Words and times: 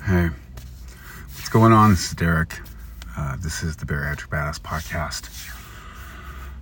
Hey, 0.00 0.30
what's 1.36 1.48
going 1.48 1.72
on? 1.72 1.90
This 1.90 2.08
is 2.08 2.14
Derek. 2.14 2.58
Uh, 3.16 3.36
this 3.36 3.62
is 3.62 3.76
the 3.76 3.86
Bariatric 3.86 4.30
Badass 4.30 4.58
Podcast. 4.58 5.28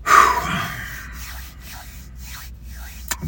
I 0.04 0.70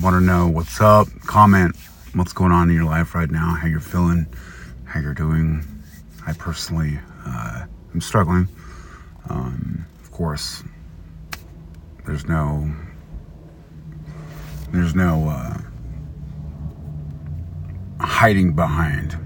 want 0.03 0.15
to 0.15 0.21
know 0.21 0.49
what's 0.49 0.83
up. 0.83 1.09
Comment 1.27 1.75
what's 2.15 2.35
going 2.35 2.53
on 2.53 2.69
in 2.69 2.77
your 2.77 2.85
life 2.85 3.15
right 3.15 3.31
now, 3.31 3.55
how 3.55 3.67
you're 3.67 3.81
feeling, 3.81 4.27
how 4.85 5.01
you're 5.01 5.15
doing. 5.15 5.65
I 6.27 6.35
personally 6.35 6.99
uh, 7.25 7.65
am 7.95 8.03
struggling. 8.03 8.49
Um, 9.31 9.87
of 10.03 10.13
course, 10.13 10.63
there's 12.05 12.27
no 12.27 12.71
there's 14.73 14.95
no 14.95 15.31
uh, 15.31 15.57
hiding 17.99 18.53
behind 18.53 19.17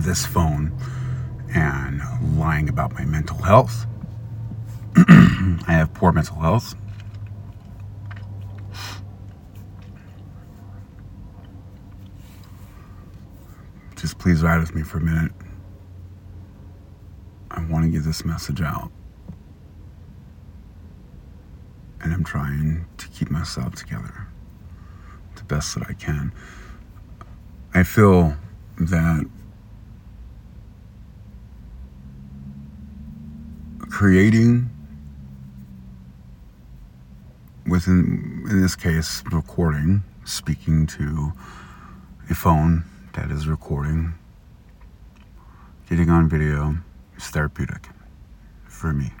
this 0.00 0.24
phone 0.24 0.72
and 1.54 2.00
lying 2.38 2.68
about 2.68 2.94
my 2.94 3.04
mental 3.04 3.36
health. 3.38 3.86
I 4.96 5.64
have 5.68 5.92
poor 5.94 6.12
mental 6.12 6.36
health. 6.36 6.74
Just 13.96 14.18
please 14.18 14.42
ride 14.42 14.58
with 14.58 14.74
me 14.74 14.82
for 14.82 14.98
a 14.98 15.00
minute. 15.00 15.32
I 17.50 17.62
want 17.66 17.84
to 17.84 17.90
get 17.90 18.04
this 18.04 18.24
message 18.24 18.60
out. 18.60 18.90
And 22.00 22.12
I'm 22.12 22.24
trying 22.24 22.86
to 22.96 23.08
keep 23.08 23.30
myself 23.30 23.74
together 23.76 24.26
the 25.36 25.44
best 25.44 25.74
that 25.74 25.88
I 25.88 25.92
can. 25.92 26.32
I 27.74 27.84
feel 27.84 28.36
that 28.78 29.26
creating 34.02 34.68
within 37.68 38.44
in 38.50 38.60
this 38.60 38.74
case 38.74 39.22
recording 39.30 40.02
speaking 40.24 40.88
to 40.88 41.32
a 42.28 42.34
phone 42.34 42.82
that 43.12 43.30
is 43.30 43.46
recording 43.46 44.12
getting 45.88 46.10
on 46.10 46.28
video 46.28 46.74
is 47.16 47.28
therapeutic 47.28 47.90
for 48.64 48.92
me. 48.92 49.12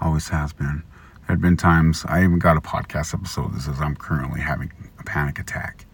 Always 0.00 0.30
has 0.30 0.52
been. 0.52 0.82
There 1.28 1.36
have 1.36 1.40
been 1.40 1.56
times 1.56 2.04
i 2.08 2.24
even 2.24 2.40
got 2.40 2.56
a 2.56 2.60
podcast 2.60 3.14
episode. 3.14 3.54
That 3.54 3.60
says 3.60 3.80
i'm 3.80 3.94
currently 3.94 4.40
having 4.40 4.72
a 4.98 5.04
panic 5.04 5.38
attack. 5.38 5.86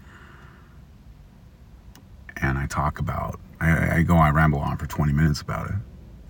And 2.41 2.57
i 2.57 2.65
talk 2.65 2.99
about 2.99 3.39
i, 3.61 3.99
I 3.99 4.03
go 4.03 4.17
i 4.17 4.31
ramble 4.31 4.61
on 4.61 4.79
for 4.79 4.87
20 4.87 5.13
minutes 5.13 5.43
about 5.43 5.69
it. 5.69 5.77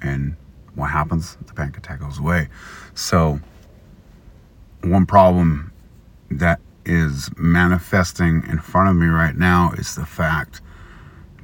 And 0.02 0.36
what 0.74 0.90
happens? 0.90 1.36
The 1.46 1.54
panic 1.54 1.76
attack 1.76 2.00
goes 2.00 2.18
away. 2.18 2.48
So, 2.94 3.40
one 4.82 5.06
problem 5.06 5.72
that 6.30 6.60
is 6.84 7.30
manifesting 7.36 8.44
in 8.48 8.58
front 8.58 8.90
of 8.90 8.96
me 8.96 9.06
right 9.06 9.36
now 9.36 9.72
is 9.78 9.94
the 9.94 10.04
fact 10.04 10.60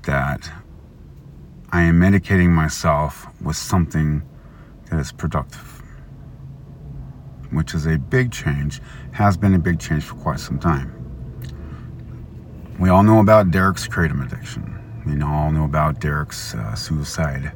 that 0.03 0.50
I 1.72 1.83
am 1.83 2.00
medicating 2.00 2.50
myself 2.50 3.27
with 3.41 3.56
something 3.56 4.22
that 4.91 4.98
is 4.98 5.12
productive, 5.12 5.83
which 7.50 7.75
is 7.75 7.87
a 7.87 7.97
big 7.97 8.33
change, 8.33 8.81
has 9.12 9.37
been 9.37 9.55
a 9.55 9.59
big 9.59 9.78
change 9.78 10.05
for 10.05 10.17
quite 10.17 10.41
some 10.41 10.59
time. 10.59 10.97
We 12.78 12.89
all 12.89 13.03
know 13.03 13.20
about 13.20 13.50
Derek's 13.50 13.87
kratom 13.87 14.25
addiction. 14.27 14.77
We 15.06 15.20
all 15.22 15.53
know 15.53 15.65
about 15.65 16.00
Derek's 16.00 16.55
uh, 16.55 16.75
suicide, 16.75 17.53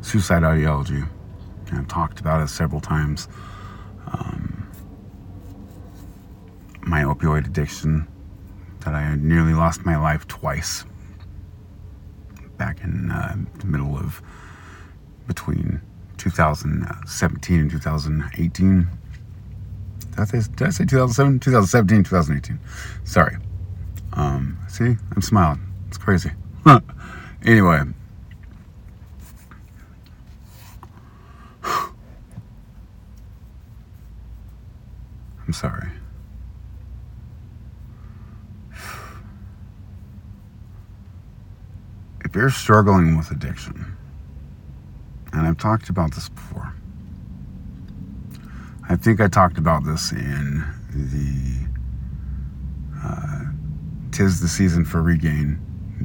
suicide 0.00 0.44
ideology. 0.44 1.02
I've 1.72 1.88
talked 1.88 2.20
about 2.20 2.42
it 2.42 2.48
several 2.48 2.80
times. 2.80 3.28
Um, 4.06 4.70
my 6.82 7.02
opioid 7.02 7.46
addiction, 7.46 8.06
that 8.80 8.94
I 8.94 9.16
nearly 9.16 9.52
lost 9.52 9.84
my 9.84 9.96
life 9.96 10.28
twice 10.28 10.84
back 12.56 12.82
in 12.82 13.10
uh, 13.10 13.36
the 13.58 13.66
middle 13.66 13.98
of 13.98 14.22
between 15.26 15.80
2017 16.18 17.60
and 17.60 17.70
2018. 17.70 18.88
Did 20.10 20.18
I 20.18 20.24
say, 20.24 20.40
did 20.54 20.66
I 20.68 20.70
say 20.70 20.84
2007? 20.84 21.40
2017, 21.40 22.04
2018. 22.04 22.60
Sorry. 23.04 23.36
Um, 24.12 24.56
see, 24.68 24.96
I'm 25.14 25.22
smiling. 25.22 25.60
It's 25.88 25.98
crazy. 25.98 26.30
anyway, 27.44 27.82
I'm 35.46 35.52
sorry. 35.52 35.88
If 42.24 42.34
you're 42.34 42.50
struggling 42.50 43.16
with 43.16 43.30
addiction, 43.30 43.96
and 45.32 45.46
I've 45.46 45.58
talked 45.58 45.88
about 45.88 46.14
this 46.14 46.28
before, 46.28 46.74
I 48.88 48.96
think 48.96 49.20
I 49.20 49.28
talked 49.28 49.58
about 49.58 49.84
this 49.84 50.10
in 50.10 50.64
the 50.90 51.68
uh, 53.04 53.44
Tis 54.10 54.40
the 54.40 54.48
Season 54.48 54.84
for 54.84 55.00
Regain 55.00 55.60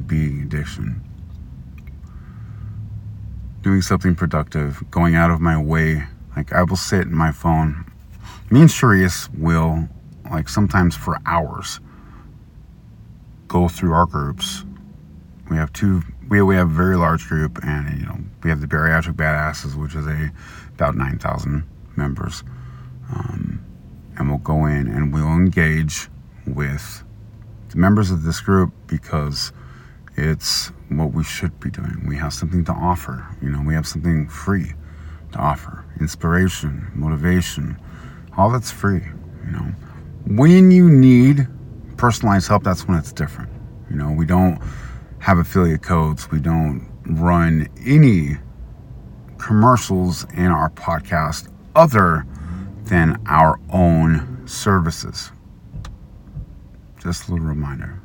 Beating 0.06 0.42
Addiction. 0.42 1.02
Doing 3.62 3.82
something 3.82 4.14
productive, 4.14 4.82
going 4.90 5.16
out 5.16 5.30
of 5.30 5.40
my 5.40 5.60
way. 5.60 6.04
Like 6.36 6.52
I 6.52 6.62
will 6.62 6.76
sit 6.76 7.02
in 7.02 7.14
my 7.14 7.32
phone 7.32 7.91
me 8.50 8.60
and 8.60 8.70
Sharice 8.70 9.28
will, 9.38 9.88
like 10.30 10.48
sometimes 10.48 10.94
for 10.94 11.18
hours, 11.24 11.80
go 13.48 13.68
through 13.68 13.92
our 13.92 14.06
groups. 14.06 14.64
We 15.50 15.56
have 15.56 15.72
two. 15.72 16.02
We 16.28 16.42
we 16.42 16.54
have 16.56 16.70
a 16.70 16.74
very 16.74 16.96
large 16.96 17.28
group, 17.28 17.58
and 17.64 17.98
you 17.98 18.06
know 18.06 18.18
we 18.42 18.50
have 18.50 18.60
the 18.60 18.66
bariatric 18.66 19.14
badasses, 19.14 19.74
which 19.74 19.94
is 19.94 20.06
a 20.06 20.30
about 20.74 20.96
nine 20.96 21.18
thousand 21.18 21.64
members, 21.96 22.42
um, 23.14 23.64
and 24.16 24.28
we'll 24.28 24.38
go 24.38 24.66
in 24.66 24.88
and 24.88 25.12
we'll 25.12 25.32
engage 25.32 26.08
with 26.46 27.04
the 27.70 27.76
members 27.78 28.10
of 28.10 28.22
this 28.22 28.40
group 28.40 28.72
because 28.86 29.52
it's 30.16 30.72
what 30.88 31.12
we 31.12 31.24
should 31.24 31.58
be 31.58 31.70
doing. 31.70 32.04
We 32.06 32.16
have 32.16 32.34
something 32.34 32.64
to 32.66 32.72
offer. 32.72 33.26
You 33.40 33.48
know, 33.50 33.62
we 33.62 33.74
have 33.74 33.86
something 33.86 34.28
free 34.28 34.72
to 35.32 35.38
offer: 35.38 35.84
inspiration, 36.00 36.90
motivation 36.94 37.78
all 38.36 38.50
that's 38.50 38.70
free, 38.70 39.02
you 39.44 39.50
know. 39.50 39.72
When 40.26 40.70
you 40.70 40.88
need 40.88 41.46
personalized 41.96 42.48
help, 42.48 42.64
that's 42.64 42.86
when 42.86 42.98
it's 42.98 43.12
different. 43.12 43.50
You 43.90 43.96
know, 43.96 44.10
we 44.12 44.24
don't 44.24 44.60
have 45.18 45.38
affiliate 45.38 45.82
codes, 45.82 46.30
we 46.30 46.40
don't 46.40 46.88
run 47.06 47.68
any 47.84 48.36
commercials 49.38 50.24
in 50.34 50.46
our 50.46 50.70
podcast 50.70 51.48
other 51.74 52.26
than 52.84 53.20
our 53.26 53.58
own 53.70 54.42
services. 54.46 55.32
Just 57.00 57.28
a 57.28 57.32
little 57.32 57.46
reminder. 57.46 58.00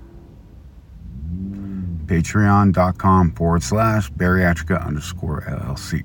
Patreon.com 2.06 3.34
forward 3.34 3.62
slash 3.64 4.12
bariatrica 4.12 4.86
underscore 4.86 5.42
LLC 5.42 6.04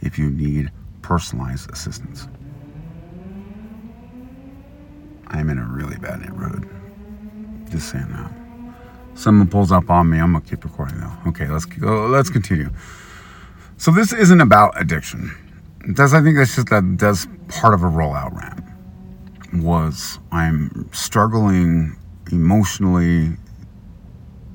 if 0.00 0.18
you 0.18 0.30
need 0.30 0.70
personalized 1.00 1.70
assistance. 1.70 2.28
I'm 5.28 5.50
in 5.50 5.58
a 5.58 5.64
really 5.64 5.96
bad 5.96 6.20
neighborhood. 6.20 6.68
Just 7.70 7.90
saying 7.90 8.08
that. 8.10 8.32
Someone 9.14 9.48
pulls 9.48 9.72
up 9.72 9.90
on 9.90 10.10
me. 10.10 10.18
I'm 10.18 10.32
gonna 10.32 10.44
keep 10.44 10.64
recording 10.64 11.00
though. 11.00 11.12
Okay, 11.28 11.48
let's 11.48 11.64
go. 11.64 12.06
Let's 12.06 12.30
continue. 12.30 12.70
So 13.76 13.90
this 13.90 14.12
isn't 14.12 14.40
about 14.40 14.80
addiction. 14.80 15.34
Does 15.94 16.14
I 16.14 16.22
think 16.22 16.36
that's 16.36 16.54
just 16.54 16.68
that 16.68 16.98
that's 16.98 17.26
part 17.48 17.74
of 17.74 17.82
a 17.82 17.86
rollout 17.86 18.34
rant. 18.36 18.60
Was 19.62 20.18
I'm 20.32 20.88
struggling 20.92 21.96
emotionally 22.32 23.36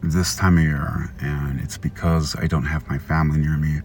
this 0.02 0.36
time 0.36 0.58
of 0.58 0.64
year, 0.64 1.14
and 1.22 1.60
it's 1.60 1.78
because 1.78 2.36
I 2.38 2.48
don't 2.48 2.66
have 2.66 2.90
my 2.90 2.98
family 2.98 3.40
near 3.40 3.58
me. 3.58 3.82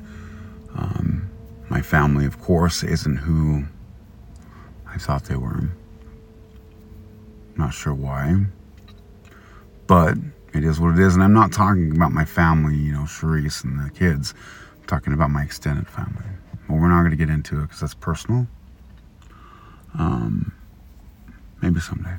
Um, 0.76 1.30
my 1.68 1.82
family, 1.82 2.26
of 2.26 2.40
course, 2.40 2.82
isn't 2.82 3.16
who 3.16 3.64
I 4.86 4.98
thought 4.98 5.24
they 5.24 5.36
were. 5.36 5.68
Not 7.56 7.74
sure 7.74 7.94
why. 7.94 8.46
But 9.86 10.18
it 10.54 10.64
is 10.64 10.80
what 10.80 10.92
it 10.92 11.00
is. 11.00 11.14
And 11.14 11.24
I'm 11.24 11.34
not 11.34 11.52
talking 11.52 11.94
about 11.96 12.12
my 12.12 12.24
family, 12.24 12.76
you 12.76 12.92
know, 12.92 13.02
Sharice 13.02 13.64
and 13.64 13.80
the 13.84 13.90
kids. 13.90 14.34
I'm 14.80 14.86
talking 14.86 15.12
about 15.12 15.30
my 15.30 15.42
extended 15.42 15.88
family. 15.88 16.24
Well, 16.68 16.78
we're 16.80 16.88
not 16.88 17.00
going 17.00 17.10
to 17.10 17.16
get 17.16 17.30
into 17.30 17.58
it 17.60 17.62
because 17.62 17.80
that's 17.80 17.94
personal. 17.94 18.46
Um, 19.98 20.52
maybe 21.62 21.80
someday. 21.80 22.16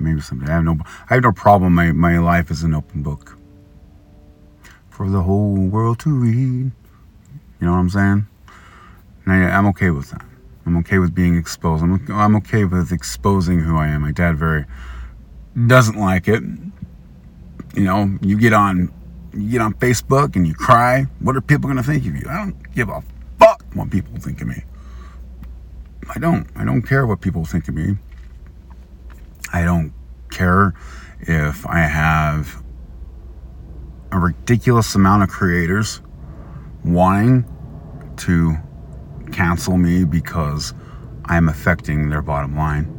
Maybe 0.00 0.20
someday. 0.20 0.50
I 0.52 0.56
have 0.56 0.64
no, 0.64 0.78
I 1.10 1.14
have 1.14 1.22
no 1.22 1.32
problem. 1.32 1.74
My, 1.74 1.92
my 1.92 2.18
life 2.18 2.50
is 2.50 2.62
an 2.64 2.74
open 2.74 3.02
book. 3.02 3.36
for 4.90 5.08
the 5.10 5.22
whole 5.22 5.54
world 5.56 5.98
to 6.00 6.10
read. 6.10 6.36
You 7.60 7.66
know 7.66 7.72
what 7.72 7.78
I'm 7.78 7.90
saying? 7.90 8.26
And 9.24 9.32
I, 9.34 9.50
I'm 9.50 9.66
okay 9.68 9.90
with 9.90 10.10
that. 10.10 10.24
I'm 10.64 10.76
okay 10.78 10.98
with 10.98 11.14
being 11.14 11.36
exposed. 11.36 11.82
I'm, 11.82 12.04
I'm 12.10 12.36
okay 12.36 12.64
with 12.64 12.92
exposing 12.92 13.60
who 13.60 13.76
I 13.76 13.88
am. 13.88 14.02
My 14.02 14.12
dad 14.12 14.36
very 14.36 14.64
doesn't 15.66 15.98
like 15.98 16.28
it. 16.28 16.42
You 17.74 17.84
know, 17.84 18.18
you 18.20 18.38
get 18.38 18.52
on 18.52 18.92
you 19.34 19.50
get 19.50 19.60
on 19.60 19.74
Facebook 19.74 20.36
and 20.36 20.46
you 20.46 20.54
cry. 20.54 21.06
What 21.20 21.36
are 21.36 21.40
people 21.40 21.68
going 21.68 21.78
to 21.78 21.82
think 21.82 22.06
of 22.06 22.14
you? 22.14 22.28
I 22.28 22.36
don't 22.36 22.74
give 22.74 22.88
a 22.88 23.02
fuck 23.38 23.64
what 23.74 23.90
people 23.90 24.16
think 24.18 24.40
of 24.40 24.48
me. 24.48 24.62
I 26.14 26.18
don't. 26.18 26.46
I 26.56 26.64
don't 26.64 26.82
care 26.82 27.06
what 27.06 27.20
people 27.20 27.44
think 27.44 27.68
of 27.68 27.74
me. 27.74 27.96
I 29.52 29.64
don't 29.64 29.92
care 30.30 30.74
if 31.20 31.66
I 31.66 31.80
have 31.80 32.62
a 34.10 34.18
ridiculous 34.18 34.94
amount 34.94 35.22
of 35.22 35.28
creators 35.30 36.00
wanting 36.84 37.44
to 38.18 38.56
cancel 39.32 39.76
me 39.76 40.04
because 40.04 40.74
I'm 41.26 41.48
affecting 41.48 42.10
their 42.10 42.22
bottom 42.22 42.56
line. 42.56 42.98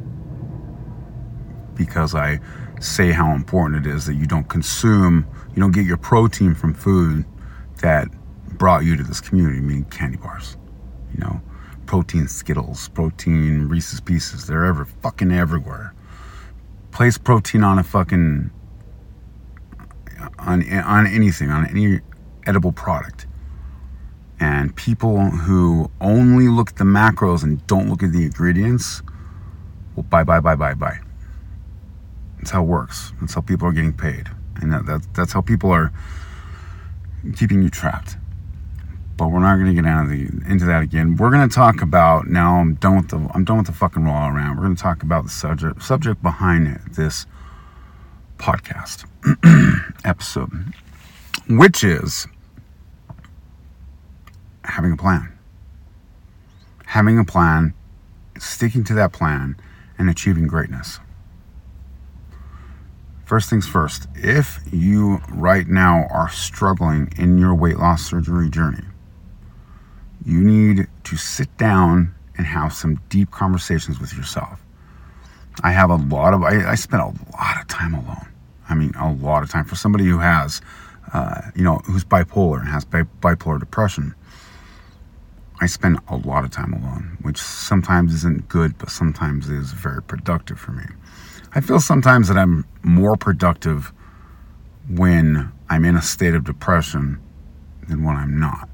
Because 1.75 2.15
I 2.15 2.39
say 2.79 3.11
how 3.11 3.33
important 3.33 3.85
it 3.85 3.89
is 3.89 4.05
that 4.05 4.15
you 4.15 4.25
don't 4.25 4.47
consume, 4.49 5.25
you 5.55 5.61
don't 5.61 5.71
get 5.71 5.85
your 5.85 5.97
protein 5.97 6.53
from 6.55 6.73
food 6.73 7.25
that 7.81 8.07
brought 8.57 8.83
you 8.83 8.95
to 8.97 9.03
this 9.03 9.19
community, 9.21 9.59
meaning 9.59 9.85
candy 9.85 10.17
bars. 10.17 10.57
You 11.13 11.19
know, 11.21 11.41
protein 11.85 12.27
Skittles, 12.27 12.89
protein 12.89 13.67
Reese's 13.67 13.99
Pieces, 13.99 14.47
they're 14.47 14.65
ever 14.65 14.85
fucking 14.85 15.31
everywhere. 15.31 15.93
Place 16.91 17.17
protein 17.17 17.63
on 17.63 17.79
a 17.79 17.83
fucking 17.83 18.51
on 20.39 20.69
on 20.71 21.07
anything, 21.07 21.49
on 21.49 21.67
any 21.67 21.99
edible 22.45 22.71
product. 22.71 23.27
And 24.43 24.75
people 24.75 25.29
who 25.29 25.89
only 26.01 26.49
look 26.49 26.71
at 26.71 26.75
the 26.75 26.83
macros 26.83 27.43
and 27.43 27.65
don't 27.65 27.89
look 27.89 28.03
at 28.03 28.11
the 28.11 28.23
ingredients, 28.23 29.01
well, 29.95 30.03
bye, 30.03 30.25
bye, 30.25 30.41
bye, 30.41 30.55
bye, 30.55 30.73
bye. 30.73 30.99
That's 32.39 32.51
how 32.51 32.61
it 32.61 32.67
works. 32.67 33.13
That's 33.21 33.35
how 33.35 33.39
people 33.39 33.69
are 33.69 33.71
getting 33.71 33.93
paid. 33.93 34.27
And 34.57 34.73
that, 34.73 34.85
that 34.85 35.07
that's 35.13 35.31
how 35.31 35.39
people 35.39 35.71
are 35.71 35.93
keeping 37.37 37.63
you 37.63 37.69
trapped. 37.69 38.17
But 39.15 39.29
we're 39.29 39.39
not 39.39 39.55
going 39.55 39.73
to 39.73 39.81
get 39.81 39.89
out 39.89 40.03
of 40.03 40.09
the, 40.09 40.23
into 40.51 40.65
that 40.65 40.83
again. 40.83 41.15
We're 41.15 41.31
going 41.31 41.47
to 41.47 41.55
talk 41.55 41.81
about 41.81 42.27
now. 42.27 42.57
I'm 42.57 42.73
done 42.73 42.97
with 42.97 43.07
the 43.11 43.25
I'm 43.33 43.45
done 43.45 43.59
with 43.59 43.67
the 43.67 43.71
fucking 43.71 44.03
roll 44.03 44.27
around. 44.27 44.57
We're 44.57 44.63
going 44.63 44.75
to 44.75 44.81
talk 44.81 45.03
about 45.03 45.23
the 45.23 45.29
subject 45.29 45.81
subject 45.81 46.21
behind 46.21 46.81
this 46.91 47.25
podcast 48.39 49.05
episode, 50.03 50.73
which 51.47 51.85
is 51.85 52.27
having 54.63 54.91
a 54.91 54.97
plan. 54.97 55.37
Having 56.85 57.19
a 57.19 57.25
plan, 57.25 57.73
sticking 58.37 58.83
to 58.85 58.93
that 58.93 59.13
plan, 59.13 59.55
and 59.97 60.09
achieving 60.09 60.47
greatness. 60.47 60.99
First 63.25 63.49
things 63.49 63.67
first, 63.67 64.07
if 64.15 64.59
you 64.71 65.21
right 65.29 65.67
now 65.67 66.07
are 66.11 66.29
struggling 66.29 67.11
in 67.17 67.37
your 67.37 67.55
weight 67.55 67.77
loss 67.77 68.05
surgery 68.05 68.49
journey, 68.49 68.83
you 70.25 70.43
need 70.43 70.87
to 71.05 71.17
sit 71.17 71.55
down 71.57 72.13
and 72.37 72.45
have 72.45 72.73
some 72.73 72.99
deep 73.09 73.31
conversations 73.31 73.99
with 73.99 74.13
yourself. 74.15 74.59
I 75.63 75.71
have 75.71 75.89
a 75.89 75.95
lot 75.95 76.33
of, 76.33 76.43
I, 76.43 76.71
I 76.71 76.75
spend 76.75 77.01
a 77.01 77.07
lot 77.37 77.61
of 77.61 77.67
time 77.67 77.93
alone. 77.93 78.27
I 78.69 78.75
mean, 78.75 78.93
a 78.95 79.11
lot 79.11 79.43
of 79.43 79.49
time 79.49 79.65
for 79.65 79.75
somebody 79.75 80.05
who 80.05 80.19
has, 80.19 80.61
uh, 81.13 81.41
you 81.55 81.63
know, 81.63 81.77
who's 81.85 82.03
bipolar 82.03 82.59
and 82.59 82.67
has 82.69 82.85
bi- 82.85 83.03
bipolar 83.21 83.59
depression. 83.59 84.15
I 85.63 85.65
spend 85.65 85.97
a 86.09 86.17
lot 86.17 86.43
of 86.43 86.51
time 86.51 86.73
alone, 86.73 87.17
which 87.21 87.37
sometimes 87.37 88.13
isn't 88.15 88.49
good, 88.49 88.77
but 88.77 88.89
sometimes 88.89 89.49
is 89.49 89.71
very 89.71 90.03
productive 90.03 90.59
for 90.59 90.73
me. 90.73 90.83
I 91.55 91.61
feel 91.61 91.79
sometimes 91.79 92.27
that 92.27 92.37
I'm 92.37 92.67
more 92.81 93.15
productive 93.15 93.93
when 94.89 95.53
I'm 95.69 95.85
in 95.85 95.95
a 95.95 96.01
state 96.01 96.35
of 96.35 96.43
depression 96.43 97.17
than 97.87 98.03
when 98.03 98.17
I'm 98.17 98.37
not. 98.37 98.67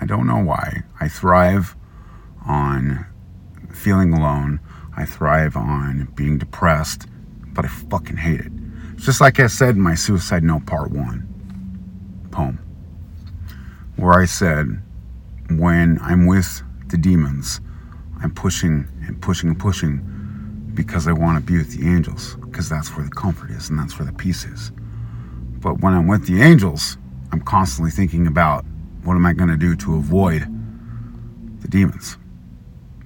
I 0.00 0.06
don't 0.06 0.26
know 0.26 0.42
why. 0.42 0.84
I 0.98 1.08
thrive 1.08 1.76
on 2.46 3.04
feeling 3.70 4.14
alone. 4.14 4.60
I 4.96 5.04
thrive 5.04 5.58
on 5.58 6.08
being 6.14 6.38
depressed, 6.38 7.06
but 7.48 7.66
I 7.66 7.68
fucking 7.68 8.16
hate 8.16 8.40
it. 8.40 8.52
Just 8.96 9.20
like 9.20 9.38
I 9.38 9.46
said 9.48 9.74
in 9.74 9.82
my 9.82 9.94
Suicide 9.94 10.42
Note 10.42 10.64
Part 10.64 10.90
1 10.90 12.28
poem, 12.30 12.58
where 13.96 14.18
I 14.18 14.24
said, 14.24 14.80
when 15.50 15.98
I'm 16.00 16.26
with 16.26 16.62
the 16.88 16.96
demons, 16.96 17.60
I'm 18.22 18.34
pushing 18.34 18.88
and 19.06 19.20
pushing 19.20 19.50
and 19.50 19.58
pushing 19.58 20.70
because 20.74 21.06
I 21.06 21.12
want 21.12 21.38
to 21.38 21.52
be 21.52 21.58
with 21.58 21.76
the 21.76 21.88
angels, 21.88 22.36
because 22.36 22.68
that's 22.68 22.96
where 22.96 23.04
the 23.04 23.10
comfort 23.10 23.50
is 23.50 23.70
and 23.70 23.78
that's 23.78 23.98
where 23.98 24.06
the 24.06 24.12
peace 24.12 24.44
is. 24.44 24.72
But 25.60 25.80
when 25.80 25.94
I'm 25.94 26.06
with 26.06 26.26
the 26.26 26.42
angels, 26.42 26.98
I'm 27.32 27.40
constantly 27.40 27.90
thinking 27.90 28.26
about 28.26 28.64
what 29.02 29.14
am 29.14 29.26
I 29.26 29.32
going 29.32 29.50
to 29.50 29.56
do 29.56 29.76
to 29.76 29.96
avoid 29.96 30.42
the 31.60 31.68
demons, 31.68 32.16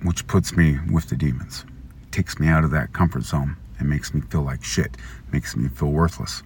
which 0.02 0.26
puts 0.26 0.56
me 0.56 0.78
with 0.90 1.08
the 1.08 1.16
demons. 1.16 1.64
It 2.02 2.12
takes 2.12 2.38
me 2.38 2.48
out 2.48 2.64
of 2.64 2.70
that 2.70 2.92
comfort 2.92 3.22
zone 3.22 3.56
and 3.78 3.88
makes 3.88 4.14
me 4.14 4.20
feel 4.22 4.42
like 4.42 4.64
shit, 4.64 4.96
makes 5.32 5.56
me 5.56 5.68
feel 5.68 5.90
worthless. 5.90 6.42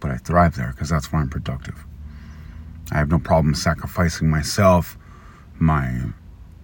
But 0.00 0.10
I 0.10 0.16
thrive 0.18 0.56
there 0.56 0.72
because 0.72 0.88
that's 0.88 1.12
where 1.12 1.20
I'm 1.22 1.28
productive. 1.28 1.84
I 2.92 2.98
have 2.98 3.10
no 3.10 3.18
problem 3.18 3.54
sacrificing 3.54 4.30
myself, 4.30 4.96
my 5.58 6.00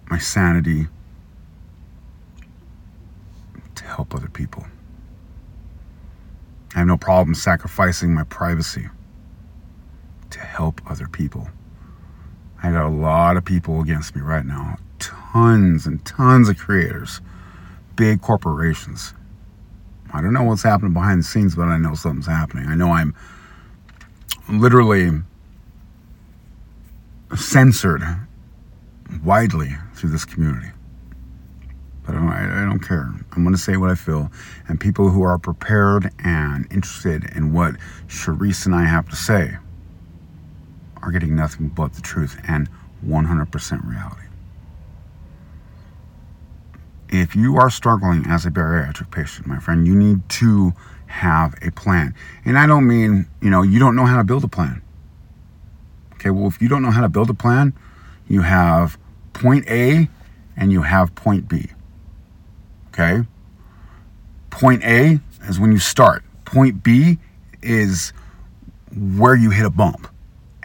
my 0.09 0.19
sanity 0.19 0.87
to 3.75 3.83
help 3.85 4.13
other 4.13 4.29
people. 4.29 4.65
I 6.75 6.79
have 6.79 6.87
no 6.87 6.97
problem 6.97 7.35
sacrificing 7.35 8.13
my 8.13 8.23
privacy 8.23 8.87
to 10.29 10.39
help 10.39 10.81
other 10.89 11.07
people. 11.07 11.47
I 12.61 12.71
got 12.71 12.85
a 12.85 12.89
lot 12.89 13.37
of 13.37 13.45
people 13.45 13.81
against 13.81 14.15
me 14.15 14.21
right 14.21 14.45
now. 14.45 14.77
Tons 14.99 15.85
and 15.85 16.03
tons 16.05 16.49
of 16.49 16.57
creators, 16.57 17.21
big 17.95 18.21
corporations. 18.21 19.13
I 20.13 20.21
don't 20.21 20.33
know 20.33 20.43
what's 20.43 20.63
happening 20.63 20.93
behind 20.93 21.19
the 21.19 21.23
scenes, 21.25 21.55
but 21.55 21.67
I 21.67 21.77
know 21.77 21.95
something's 21.95 22.27
happening. 22.27 22.67
I 22.67 22.75
know 22.75 22.91
I'm 22.91 23.15
literally 24.47 25.11
censored 27.35 28.03
widely 29.23 29.75
through 29.93 30.09
this 30.11 30.25
community. 30.25 30.69
But 32.05 32.15
I 32.15 32.19
don't, 32.19 32.29
I 32.29 32.65
don't 32.65 32.79
care. 32.79 33.13
I'm 33.31 33.43
going 33.43 33.55
to 33.55 33.61
say 33.61 33.77
what 33.77 33.89
I 33.89 33.95
feel. 33.95 34.31
And 34.67 34.79
people 34.79 35.09
who 35.09 35.23
are 35.23 35.37
prepared 35.37 36.11
and 36.19 36.67
interested 36.71 37.23
in 37.35 37.53
what 37.53 37.75
Charisse 38.07 38.65
and 38.65 38.75
I 38.75 38.83
have 38.83 39.09
to 39.09 39.15
say 39.15 39.57
are 41.01 41.11
getting 41.11 41.35
nothing 41.35 41.69
but 41.69 41.93
the 41.93 42.01
truth 42.01 42.39
and 42.47 42.69
100% 43.05 43.89
reality. 43.89 44.21
If 47.09 47.35
you 47.35 47.57
are 47.57 47.69
struggling 47.69 48.25
as 48.27 48.45
a 48.45 48.51
bariatric 48.51 49.11
patient, 49.11 49.45
my 49.45 49.59
friend, 49.59 49.85
you 49.85 49.95
need 49.95 50.27
to 50.29 50.73
have 51.05 51.55
a 51.61 51.71
plan. 51.71 52.15
And 52.43 52.57
I 52.57 52.65
don't 52.65 52.87
mean, 52.87 53.27
you 53.41 53.49
know, 53.49 53.61
you 53.61 53.79
don't 53.79 53.95
know 53.95 54.05
how 54.05 54.17
to 54.17 54.23
build 54.23 54.43
a 54.43 54.47
plan. 54.47 54.81
Okay, 56.23 56.29
well, 56.29 56.47
if 56.47 56.61
you 56.61 56.69
don't 56.69 56.81
know 56.81 56.91
how 56.91 57.01
to 57.01 57.09
build 57.09 57.29
a 57.29 57.33
plan, 57.33 57.73
you 58.29 58.43
have 58.43 58.97
point 59.33 59.67
A 59.67 60.07
and 60.55 60.71
you 60.71 60.83
have 60.83 61.13
point 61.15 61.49
B. 61.49 61.67
Okay? 62.87 63.23
Point 64.49 64.85
A 64.85 65.19
is 65.49 65.59
when 65.59 65.73
you 65.73 65.79
start, 65.79 66.23
point 66.45 66.81
B 66.81 67.17
is 67.61 68.13
where 68.95 69.35
you 69.35 69.49
hit 69.49 69.65
a 69.65 69.69
bump 69.69 70.07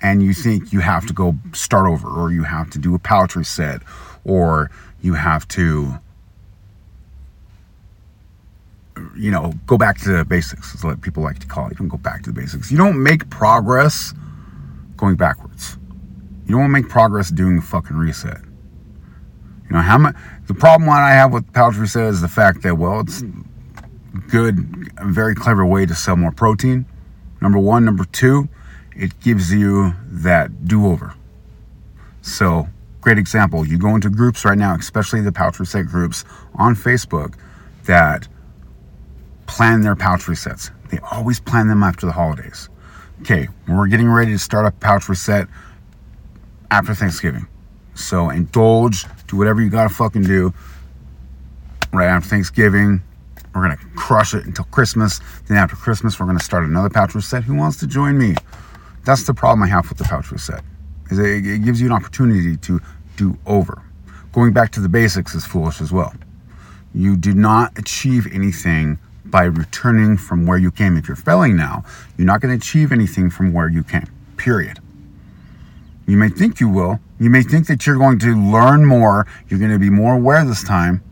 and 0.01 0.23
you 0.23 0.33
think 0.33 0.73
you 0.73 0.79
have 0.79 1.07
to 1.09 1.13
go 1.13 1.35
start 1.53 1.89
over 1.89 2.09
or 2.09 2.31
you 2.31 2.45
have 2.45 2.71
to 2.71 2.79
do 2.79 2.95
a 2.95 2.99
pouch 3.01 3.35
reset 3.35 3.83
or 4.25 4.71
you 5.01 5.15
have 5.15 5.49
to 5.49 5.99
you 9.17 9.31
know 9.33 9.55
go 9.67 9.77
back 9.77 9.99
to 9.99 10.19
the 10.19 10.25
basics 10.25 10.75
is 10.75 10.85
what 10.85 11.01
people 11.01 11.23
like 11.23 11.39
to 11.39 11.47
call 11.47 11.69
it 11.69 11.79
you 11.81 11.87
go 11.87 11.97
back 11.97 12.23
to 12.23 12.31
the 12.31 12.41
basics 12.41 12.71
you 12.71 12.77
don't 12.77 13.01
make 13.01 13.29
progress 13.31 14.13
going 14.99 15.17
backwards. 15.17 15.79
You 16.45 16.53
don't 16.53 16.61
want 16.61 16.71
to 16.71 16.83
make 16.83 16.89
progress 16.89 17.31
doing 17.31 17.57
the 17.57 17.63
fucking 17.63 17.97
reset. 17.97 18.41
You 19.65 19.77
know, 19.77 19.81
how 19.81 19.99
much 19.99 20.17
the 20.47 20.55
problem 20.55 20.91
I 20.91 21.11
have 21.11 21.33
with 21.33 21.51
pouch 21.53 21.77
reset 21.77 22.05
is 22.05 22.21
the 22.21 22.29
fact 22.29 22.63
that, 22.63 22.77
well, 22.77 23.01
it's 23.01 23.23
good, 24.29 24.91
a 24.97 25.07
very 25.07 25.35
clever 25.35 25.65
way 25.65 25.87
to 25.87 25.95
sell 25.95 26.17
more 26.17 26.33
protein. 26.33 26.87
Number 27.41 27.59
one. 27.59 27.85
Number 27.85 28.05
two, 28.05 28.49
it 28.97 29.19
gives 29.21 29.53
you 29.53 29.95
that 30.07 30.67
do 30.67 30.87
over. 30.87 31.15
So, 32.23 32.69
great 33.01 33.19
example. 33.19 33.67
You 33.67 33.79
go 33.79 33.95
into 33.95 34.11
groups 34.11 34.45
right 34.45 34.59
now, 34.59 34.75
especially 34.75 35.21
the 35.21 35.33
pouch 35.33 35.61
reset 35.61 35.87
groups 35.87 36.25
on 36.55 36.75
Facebook 36.75 37.35
that 37.85 38.27
plan 39.47 39.83
their 39.83 39.97
pouch 39.97 40.23
resets. 40.23 40.71
They 40.91 40.99
always 41.13 41.41
plan 41.41 41.69
them 41.69 41.83
after 41.83 42.07
the 42.07 42.13
holidays. 42.13 42.69
Okay, 43.21 43.49
we're 43.67 43.89
getting 43.89 44.09
ready 44.09 44.33
to 44.33 44.39
start 44.39 44.65
a 44.65 44.71
pouch 44.71 45.09
reset 45.09 45.49
after 46.71 46.95
Thanksgiving. 46.95 47.49
So 47.95 48.31
indulge, 48.31 49.07
do 49.27 49.37
whatever 49.37 49.61
you 49.61 49.71
gotta 49.71 49.93
fucking 49.93 50.23
do 50.23 50.55
right 51.93 52.07
after 52.07 52.29
Thanksgiving. 52.29 53.03
We're 53.55 53.63
gonna 53.63 53.79
crush 53.97 54.35
it 54.35 54.47
until 54.47 54.67
Christmas. 54.67 55.21
Then 55.47 55.57
after 55.57 55.75
Christmas, 55.75 56.19
we're 56.21 56.27
gonna 56.27 56.39
start 56.39 56.65
another 56.65 56.89
pouch 56.89 57.17
reset. 57.17 57.43
Who 57.43 57.57
wants 57.57 57.79
to 57.79 57.89
join 57.89 58.17
me? 58.17 58.37
That's 59.05 59.25
the 59.25 59.35
problem 59.35 59.65
I 59.65 59.67
have 59.67 59.89
with 59.89 59.99
the 59.99 60.05
pouch 60.05 60.31
reset. 60.31 60.63
Is 61.11 61.19
it, 61.19 61.45
it 61.45 61.65
gives 61.65 61.81
you 61.81 61.89
an 61.89 61.93
opportunity 61.93 62.57
to 62.57 62.81
do 63.17 63.37
over. 63.47 63.83
Going 64.33 64.53
back 64.53 64.71
to 64.73 64.81
the 64.81 64.89
basics 64.89 65.35
is 65.35 65.45
foolish 65.45 65.81
as 65.81 65.91
well. 65.91 66.15
You 66.95 67.17
do 67.17 67.35
not 67.35 67.77
achieve 67.77 68.29
anything 68.33 68.99
by 69.31 69.45
returning 69.45 70.17
from 70.17 70.47
where 70.47 70.59
you 70.59 70.71
came. 70.71 70.97
If 70.97 71.09
you're 71.09 71.17
failing 71.17 71.57
now, 71.57 71.85
you're 72.17 72.27
not 72.27 72.41
going 72.41 72.59
to 72.59 72.63
achieve 72.63 72.93
anything 72.93 73.31
from 73.31 73.53
where 73.53 73.69
you 73.69 73.83
came. 73.83 74.07
Period. 74.37 74.81
You 76.07 76.17
may 76.17 76.29
think 76.29 76.61
you 76.61 76.69
will. 76.69 77.01
You 77.21 77.31
may 77.31 77.43
think 77.43 77.67
that 77.67 77.87
you're 77.87 77.99
going 77.99 78.19
to 78.21 78.35
learn 78.35 78.85
more, 78.85 79.27
you're 79.49 79.59
going 79.59 79.73
to 79.73 79.79
be 79.79 79.91
more 79.91 80.15
aware 80.15 80.45
this 80.45 80.63
time. 80.63 81.03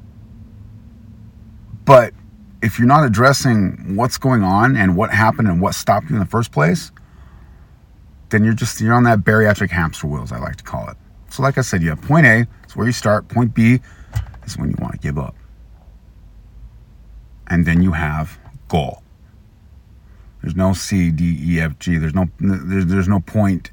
But 1.84 2.14
if 2.62 2.78
you're 2.78 2.88
not 2.88 3.04
addressing 3.04 3.96
what's 3.96 4.18
going 4.18 4.42
on 4.42 4.76
and 4.76 4.96
what 4.96 5.10
happened 5.10 5.48
and 5.48 5.60
what 5.60 5.74
stopped 5.74 6.08
you 6.08 6.16
in 6.16 6.20
the 6.20 6.26
first 6.26 6.52
place, 6.52 6.90
then 8.30 8.44
you're 8.44 8.54
just 8.54 8.80
you're 8.80 8.94
on 8.94 9.04
that 9.04 9.20
bariatric 9.20 9.70
hamster 9.70 10.06
wheel, 10.06 10.22
as 10.22 10.32
I 10.32 10.38
like 10.38 10.56
to 10.56 10.64
call 10.64 10.88
it. 10.88 10.96
So, 11.30 11.42
like 11.42 11.58
I 11.58 11.60
said, 11.60 11.82
you 11.82 11.90
have 11.90 12.00
point 12.02 12.26
A, 12.26 12.46
it's 12.64 12.74
where 12.74 12.86
you 12.86 12.92
start. 12.92 13.28
Point 13.28 13.54
B 13.54 13.80
is 14.44 14.56
when 14.56 14.70
you 14.70 14.76
want 14.80 14.94
to 14.94 14.98
give 14.98 15.18
up. 15.18 15.34
And 17.48 17.64
then 17.64 17.82
you 17.82 17.92
have 17.92 18.38
goal. 18.68 19.02
There's 20.42 20.56
no 20.56 20.72
C, 20.72 21.10
D, 21.10 21.38
E, 21.40 21.60
F, 21.60 21.78
G. 21.78 21.96
There's 21.96 22.14
no 22.14 22.28
there's, 22.38 22.86
there's 22.86 23.08
no 23.08 23.20
point 23.20 23.70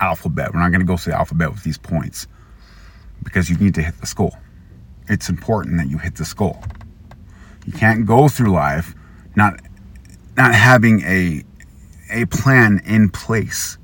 alphabet. 0.00 0.52
We're 0.52 0.60
not 0.60 0.70
going 0.70 0.80
to 0.80 0.86
go 0.86 0.96
to 0.96 1.10
the 1.10 1.16
alphabet 1.16 1.52
with 1.52 1.62
these 1.62 1.78
points 1.78 2.26
because 3.22 3.50
you 3.50 3.56
need 3.56 3.74
to 3.74 3.82
hit 3.82 4.00
the 4.00 4.12
goal. 4.14 4.36
It's 5.08 5.28
important 5.28 5.76
that 5.78 5.88
you 5.88 5.98
hit 5.98 6.16
the 6.16 6.32
goal. 6.36 6.62
You 7.66 7.72
can't 7.72 8.06
go 8.06 8.28
through 8.28 8.52
life 8.52 8.94
not 9.36 9.60
not 10.36 10.54
having 10.54 11.02
a 11.02 11.44
a 12.10 12.26
plan 12.26 12.80
in 12.84 13.08
place. 13.10 13.78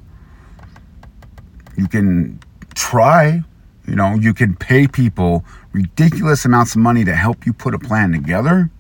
You 1.77 1.89
can 1.89 2.41
try, 2.75 3.43
you 3.87 3.95
know, 3.95 4.15
you 4.15 4.35
can 4.35 4.57
pay 4.57 4.89
people 4.89 5.45
ridiculous 5.73 6.45
amounts 6.45 6.75
of 6.75 6.81
money 6.81 7.05
to 7.05 7.15
help 7.15 7.47
you 7.47 7.53
put 7.53 7.75
a 7.75 7.79
plan 7.79 8.13
together. 8.13 8.71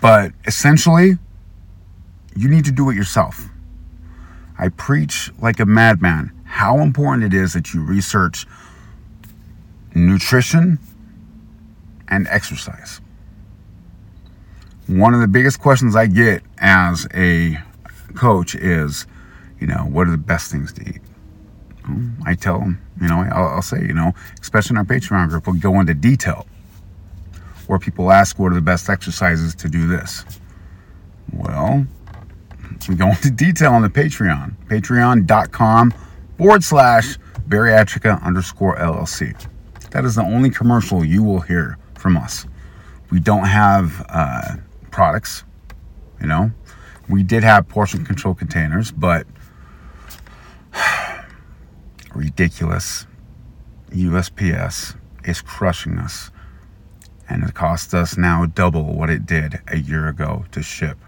But 0.00 0.32
essentially, 0.46 1.18
you 2.36 2.48
need 2.48 2.64
to 2.64 2.72
do 2.72 2.90
it 2.90 2.96
yourself. 2.96 3.48
I 4.58 4.68
preach 4.68 5.30
like 5.40 5.60
a 5.60 5.66
madman 5.66 6.30
how 6.44 6.78
important 6.78 7.24
it 7.24 7.36
is 7.36 7.54
that 7.54 7.74
you 7.74 7.82
research 7.82 8.46
nutrition 9.94 10.78
and 12.08 12.28
exercise. 12.28 13.00
One 14.86 15.14
of 15.14 15.20
the 15.20 15.26
biggest 15.26 15.60
questions 15.60 15.96
I 15.96 16.06
get 16.06 16.42
as 16.58 17.08
a 17.12 17.58
coach 18.14 18.54
is, 18.54 19.06
you 19.58 19.66
know, 19.66 19.86
what 19.90 20.06
are 20.06 20.12
the 20.12 20.16
best 20.16 20.52
things 20.52 20.72
to 20.74 20.88
eat? 20.88 21.00
I 22.24 22.34
tell 22.34 22.60
them, 22.60 22.80
you 23.00 23.08
know, 23.08 23.26
I'll, 23.32 23.48
I'll, 23.48 23.62
say, 23.62 23.80
you 23.80 23.92
know, 23.94 24.12
especially 24.40 24.74
in 24.74 24.78
our 24.78 24.84
Patreon 24.84 25.28
group, 25.30 25.46
we'll 25.46 25.56
go 25.56 25.80
into 25.80 25.94
detail 25.94 26.46
where 27.66 27.78
people 27.78 28.10
ask 28.10 28.38
what 28.38 28.52
are 28.52 28.54
the 28.54 28.60
best 28.60 28.88
exercises 28.88 29.54
to 29.56 29.68
do 29.68 29.86
this. 29.86 30.24
Well, 31.32 31.86
we 32.88 32.94
go 32.94 33.08
into 33.10 33.30
detail 33.30 33.72
on 33.72 33.82
the 33.82 33.88
Patreon, 33.88 34.54
patreon.com 34.66 35.94
forward 36.36 36.64
slash 36.64 37.18
bariatrica 37.48 38.22
underscore 38.22 38.76
LLC. 38.76 39.34
That 39.90 40.04
is 40.04 40.14
the 40.14 40.22
only 40.22 40.50
commercial 40.50 41.04
you 41.04 41.22
will 41.22 41.40
hear 41.40 41.78
from 41.96 42.16
us. 42.16 42.46
We 43.10 43.20
don't 43.20 43.46
have 43.46 44.04
uh, 44.08 44.56
products, 44.90 45.44
you 46.20 46.26
know, 46.26 46.50
we 47.08 47.22
did 47.22 47.42
have 47.42 47.68
portion 47.68 48.04
control 48.04 48.34
containers, 48.34 48.90
but 48.90 49.26
ridiculous. 52.14 53.06
USPS 53.90 54.96
is 55.24 55.40
crushing 55.40 55.98
us. 55.98 56.30
And 57.28 57.42
it 57.44 57.54
cost 57.54 57.94
us 57.94 58.16
now 58.16 58.46
double 58.46 58.94
what 58.94 59.10
it 59.10 59.26
did 59.26 59.60
a 59.68 59.78
year 59.78 60.08
ago 60.08 60.44
to 60.52 60.62
ship. 60.62 60.98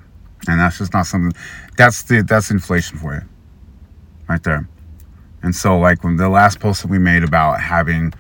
And 0.48 0.60
that's 0.60 0.78
just 0.78 0.92
not 0.92 1.06
something 1.06 1.32
that's 1.76 2.02
the 2.04 2.22
that's 2.22 2.50
inflation 2.50 2.98
for 2.98 3.14
you. 3.14 3.22
Right 4.28 4.42
there. 4.42 4.68
And 5.42 5.54
so 5.54 5.78
like 5.78 6.02
when 6.04 6.16
the 6.16 6.28
last 6.28 6.60
post 6.60 6.82
that 6.82 6.90
we 6.90 6.98
made 6.98 7.22
about 7.22 7.60
having 7.60 8.12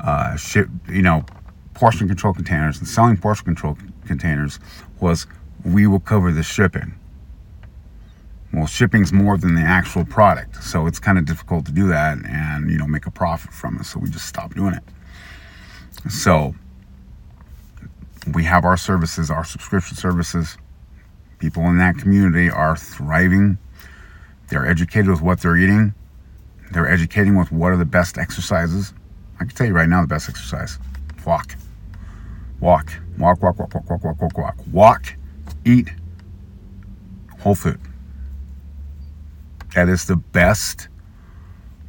uh 0.00 0.36
ship 0.36 0.68
you 0.88 1.02
know 1.02 1.24
portion 1.74 2.08
control 2.08 2.34
containers 2.34 2.78
and 2.78 2.88
selling 2.88 3.16
portion 3.16 3.44
control 3.44 3.76
containers 4.06 4.58
was 5.00 5.26
we 5.64 5.86
will 5.86 6.00
cover 6.00 6.32
the 6.32 6.42
shipping 6.42 6.94
well 8.52 8.66
shipping's 8.66 9.12
more 9.12 9.38
than 9.38 9.54
the 9.54 9.60
actual 9.60 10.04
product 10.04 10.62
so 10.62 10.86
it's 10.86 10.98
kind 10.98 11.18
of 11.18 11.24
difficult 11.24 11.64
to 11.64 11.72
do 11.72 11.86
that 11.88 12.18
and 12.26 12.70
you 12.70 12.76
know 12.76 12.86
make 12.86 13.06
a 13.06 13.10
profit 13.10 13.52
from 13.52 13.76
it 13.76 13.84
so 13.84 13.98
we 13.98 14.10
just 14.10 14.26
stopped 14.26 14.56
doing 14.56 14.74
it 14.74 14.82
so 16.10 16.54
we 18.26 18.44
have 18.44 18.64
our 18.64 18.76
services, 18.76 19.30
our 19.30 19.44
subscription 19.44 19.96
services. 19.96 20.56
People 21.38 21.64
in 21.64 21.78
that 21.78 21.98
community 21.98 22.48
are 22.48 22.76
thriving. 22.76 23.58
They're 24.48 24.66
educated 24.66 25.10
with 25.10 25.22
what 25.22 25.40
they're 25.40 25.56
eating. 25.56 25.94
They're 26.70 26.88
educating 26.88 27.36
with 27.36 27.50
what 27.50 27.72
are 27.72 27.76
the 27.76 27.84
best 27.84 28.18
exercises. 28.18 28.94
I 29.36 29.44
can 29.44 29.50
tell 29.50 29.66
you 29.66 29.72
right 29.72 29.88
now 29.88 30.02
the 30.02 30.08
best 30.08 30.28
exercise 30.28 30.78
walk. 31.26 31.56
Walk. 32.60 32.92
Walk, 33.18 33.42
walk, 33.42 33.58
walk, 33.58 33.74
walk, 33.74 33.90
walk, 33.90 34.04
walk, 34.04 34.20
walk, 34.20 34.38
walk. 34.38 34.56
Walk, 34.72 35.14
eat 35.64 35.90
whole 37.40 37.54
food. 37.54 37.80
That 39.74 39.88
is 39.88 40.06
the 40.06 40.16
best 40.16 40.88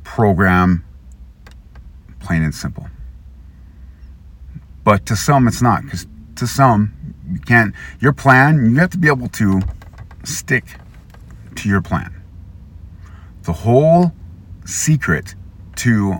program, 0.04 0.84
plain 2.20 2.44
and 2.44 2.56
simple. 2.56 2.88
But 4.84 5.06
to 5.08 5.16
some, 5.16 5.48
it's 5.48 5.62
not 5.62 5.84
because 5.84 6.08
to 6.36 6.48
some, 6.48 6.94
you 7.32 7.40
can't, 7.40 7.74
your 8.00 8.14
plan, 8.14 8.70
you 8.70 8.76
have 8.78 8.90
to 8.92 8.98
be 8.98 9.08
able 9.08 9.30
to 9.30 9.62
stick 10.24 10.78
to 11.56 11.70
your 11.70 11.82
plan. 11.82 12.22
The 13.44 13.54
whole 13.54 14.14
secret 14.66 15.36
to 15.78 16.20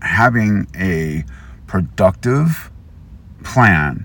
having 0.00 0.66
a 0.78 1.24
productive 1.66 2.70
plan 3.44 4.04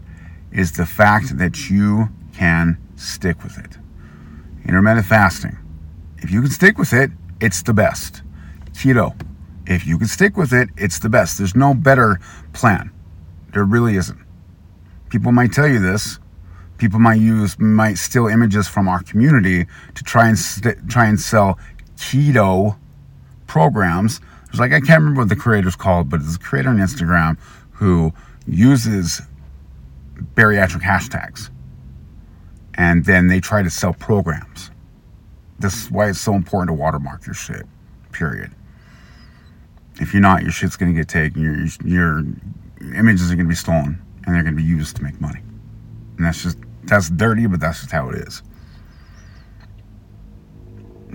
is 0.51 0.71
the 0.73 0.85
fact 0.85 1.37
that 1.37 1.69
you 1.69 2.09
can 2.33 2.77
stick 2.95 3.43
with 3.43 3.57
it. 3.57 3.77
Intermittent 4.65 5.05
fasting 5.05 5.57
if 6.19 6.31
you 6.31 6.41
can 6.41 6.51
stick 6.51 6.77
with 6.77 6.93
it, 6.93 7.11
it's 7.39 7.61
the 7.61 7.73
best. 7.73 8.21
Keto, 8.71 9.17
if 9.65 9.85
you 9.85 9.97
can 9.97 10.07
stick 10.07 10.35
with 10.37 10.53
it, 10.53 10.69
it's 10.77 10.99
the 10.99 11.09
best. 11.09 11.37
There's 11.37 11.55
no 11.55 11.73
better 11.73 12.19
plan. 12.53 12.91
There 13.53 13.63
really 13.63 13.95
isn't. 13.95 14.19
People 15.09 15.31
might 15.31 15.51
tell 15.53 15.67
you 15.67 15.79
this. 15.79 16.19
People 16.77 16.99
might 16.99 17.19
use 17.19 17.57
might 17.59 17.97
steal 17.97 18.27
images 18.27 18.67
from 18.67 18.87
our 18.87 19.01
community 19.01 19.65
to 19.95 20.03
try 20.03 20.27
and 20.27 20.37
st- 20.37 20.89
try 20.89 21.05
and 21.05 21.19
sell 21.19 21.57
keto 21.95 22.77
programs. 23.47 24.21
It's 24.49 24.59
like 24.59 24.71
I 24.73 24.79
can't 24.79 25.01
remember 25.01 25.21
what 25.21 25.29
the 25.29 25.35
creator's 25.35 25.75
called, 25.75 26.09
but 26.09 26.21
it's 26.21 26.35
a 26.35 26.39
creator 26.39 26.69
on 26.69 26.77
Instagram 26.77 27.37
who 27.71 28.13
uses 28.45 29.21
bariatric 30.35 30.81
hashtags, 30.81 31.49
and 32.75 33.05
then 33.05 33.27
they 33.27 33.39
try 33.39 33.63
to 33.63 33.69
sell 33.69 33.93
programs. 33.93 34.71
This 35.59 35.85
is 35.85 35.91
why 35.91 36.09
it's 36.09 36.19
so 36.19 36.33
important 36.35 36.69
to 36.69 36.73
watermark 36.73 37.25
your 37.25 37.33
shit. 37.33 37.65
Period. 38.11 38.51
If 39.99 40.13
you're 40.13 40.21
not, 40.21 40.43
your 40.43 40.51
shit's 40.51 40.75
gonna 40.75 40.93
get 40.93 41.07
taken. 41.07 41.41
Your 41.41 41.65
your 41.83 42.23
images 42.95 43.31
are 43.31 43.35
gonna 43.35 43.49
be 43.49 43.55
stolen, 43.55 43.99
and 44.27 44.35
they're 44.35 44.43
gonna 44.43 44.55
be 44.55 44.63
used 44.63 44.97
to 44.97 45.03
make 45.03 45.19
money. 45.19 45.39
And 46.17 46.25
that's 46.25 46.43
just 46.43 46.59
that's 46.83 47.09
dirty, 47.09 47.47
but 47.47 47.59
that's 47.59 47.79
just 47.79 47.91
how 47.91 48.09
it 48.09 48.15
is. 48.15 48.43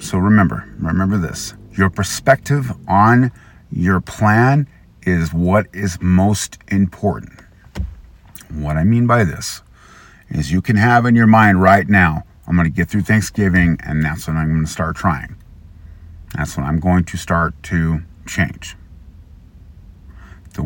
So 0.00 0.19
remember, 0.19 0.69
remember 0.78 1.19
this: 1.19 1.54
your 1.76 1.90
perspective 1.90 2.73
on 2.88 3.31
your 3.71 4.00
plan 4.00 4.66
is 5.02 5.33
what 5.33 5.66
is 5.73 6.00
most 6.00 6.59
important. 6.69 7.40
What 8.50 8.76
I 8.76 8.85
mean 8.85 9.07
by 9.07 9.25
this 9.25 9.62
is 10.31 10.50
you 10.50 10.62
can 10.62 10.76
have 10.76 11.07
in 11.07 11.14
your 11.14 11.26
mind 11.26 11.62
right 11.62 11.88
now 11.88 12.25
I'm 12.47 12.57
going 12.57 12.71
to 12.71 12.75
get 12.75 12.88
through 12.88 13.02
Thanksgiving, 13.02 13.78
and 13.85 14.04
that's 14.04 14.26
when 14.26 14.37
I'm 14.37 14.49
going 14.49 14.64
to 14.64 14.71
start 14.71 14.97
trying. 14.97 15.37
That's 16.35 16.57
when 16.57 16.66
I'm 16.66 16.81
going 16.81 17.04
to 17.04 17.16
start 17.16 17.54
to 17.64 18.02
change. 18.26 18.76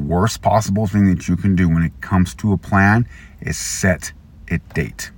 Worst 0.06 0.40
possible 0.40 0.86
thing 0.86 1.12
that 1.12 1.26
you 1.26 1.36
can 1.36 1.56
do 1.56 1.68
when 1.68 1.82
it 1.82 2.00
comes 2.00 2.34
to 2.36 2.52
a 2.52 2.58
plan 2.58 3.08
is 3.40 3.58
set 3.58 4.12
a 4.50 4.58
date. 4.58 5.10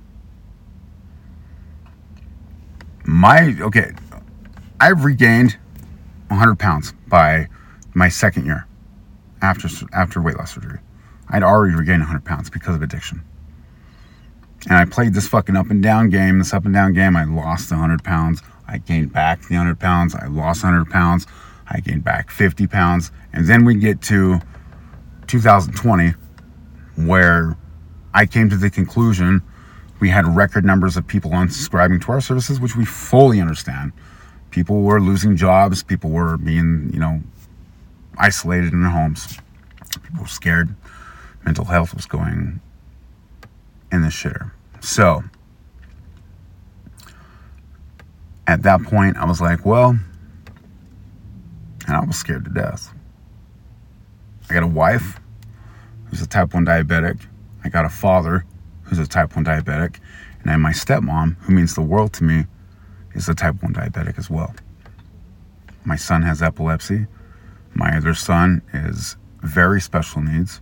My, 3.05 3.55
okay, 3.61 3.91
I've 4.79 5.05
regained 5.05 5.57
100 6.29 6.57
pounds 6.57 6.93
by 7.07 7.47
my 7.93 8.09
second 8.09 8.45
year 8.45 8.65
after 9.41 9.67
after 9.93 10.21
weight 10.21 10.37
loss 10.37 10.55
surgery. 10.55 10.79
I'd 11.29 11.43
already 11.43 11.75
regained 11.75 12.01
100 12.01 12.25
pounds 12.25 12.49
because 12.49 12.75
of 12.75 12.81
addiction. 12.81 13.21
And 14.67 14.77
I 14.77 14.85
played 14.85 15.13
this 15.13 15.27
fucking 15.27 15.55
up 15.55 15.69
and 15.69 15.81
down 15.81 16.09
game, 16.09 16.39
this 16.39 16.53
up 16.53 16.65
and 16.65 16.73
down 16.73 16.93
game. 16.93 17.15
I 17.15 17.23
lost 17.23 17.71
100 17.71 18.03
pounds. 18.03 18.41
I 18.67 18.79
gained 18.79 19.13
back 19.13 19.41
the 19.47 19.55
100 19.55 19.79
pounds. 19.79 20.15
I 20.15 20.27
lost 20.27 20.63
100 20.63 20.89
pounds. 20.89 21.27
I 21.67 21.79
gained 21.79 22.03
back 22.03 22.31
50 22.31 22.67
pounds. 22.67 23.11
And 23.31 23.45
then 23.45 23.63
we 23.63 23.75
get 23.75 24.01
to 24.03 24.39
2020, 25.29 26.13
where 26.95 27.55
I 28.13 28.25
came 28.25 28.49
to 28.49 28.57
the 28.57 28.69
conclusion 28.69 29.41
we 29.99 30.09
had 30.09 30.25
record 30.25 30.65
numbers 30.65 30.97
of 30.97 31.05
people 31.05 31.31
unsubscribing 31.31 32.01
to 32.05 32.11
our 32.11 32.21
services, 32.21 32.59
which 32.59 32.75
we 32.75 32.85
fully 32.85 33.39
understand. 33.39 33.91
People 34.49 34.81
were 34.81 34.99
losing 34.99 35.35
jobs, 35.35 35.83
people 35.83 36.09
were 36.09 36.37
being, 36.37 36.89
you 36.93 36.99
know, 36.99 37.21
isolated 38.17 38.73
in 38.73 38.81
their 38.81 38.91
homes, 38.91 39.37
people 40.03 40.21
were 40.21 40.27
scared, 40.27 40.73
mental 41.45 41.65
health 41.65 41.93
was 41.93 42.05
going 42.05 42.59
in 43.91 44.01
the 44.01 44.07
shitter. 44.07 44.51
So, 44.79 45.23
at 48.47 48.63
that 48.63 48.81
point, 48.83 49.17
I 49.17 49.25
was 49.25 49.41
like, 49.41 49.65
well, 49.65 49.99
and 51.85 51.95
I 51.95 52.03
was 52.03 52.17
scared 52.17 52.45
to 52.45 52.51
death. 52.51 52.93
I 54.49 54.53
got 54.53 54.63
a 54.63 54.67
wife 54.67 55.18
who's 56.09 56.21
a 56.21 56.27
type 56.27 56.53
1 56.53 56.65
diabetic. 56.65 57.21
I 57.63 57.69
got 57.69 57.85
a 57.85 57.89
father 57.89 58.45
who's 58.83 58.99
a 58.99 59.07
type 59.07 59.35
1 59.35 59.45
diabetic. 59.45 59.99
And 60.39 60.45
then 60.45 60.61
my 60.61 60.71
stepmom, 60.71 61.35
who 61.41 61.53
means 61.53 61.75
the 61.75 61.81
world 61.81 62.13
to 62.13 62.23
me, 62.23 62.45
is 63.13 63.29
a 63.29 63.35
type 63.35 63.61
1 63.61 63.73
diabetic 63.73 64.17
as 64.17 64.29
well. 64.29 64.53
My 65.85 65.95
son 65.95 66.21
has 66.23 66.41
epilepsy. 66.41 67.07
My 67.73 67.95
other 67.95 68.13
son 68.13 68.61
is 68.73 69.15
very 69.41 69.81
special 69.81 70.21
needs. 70.21 70.61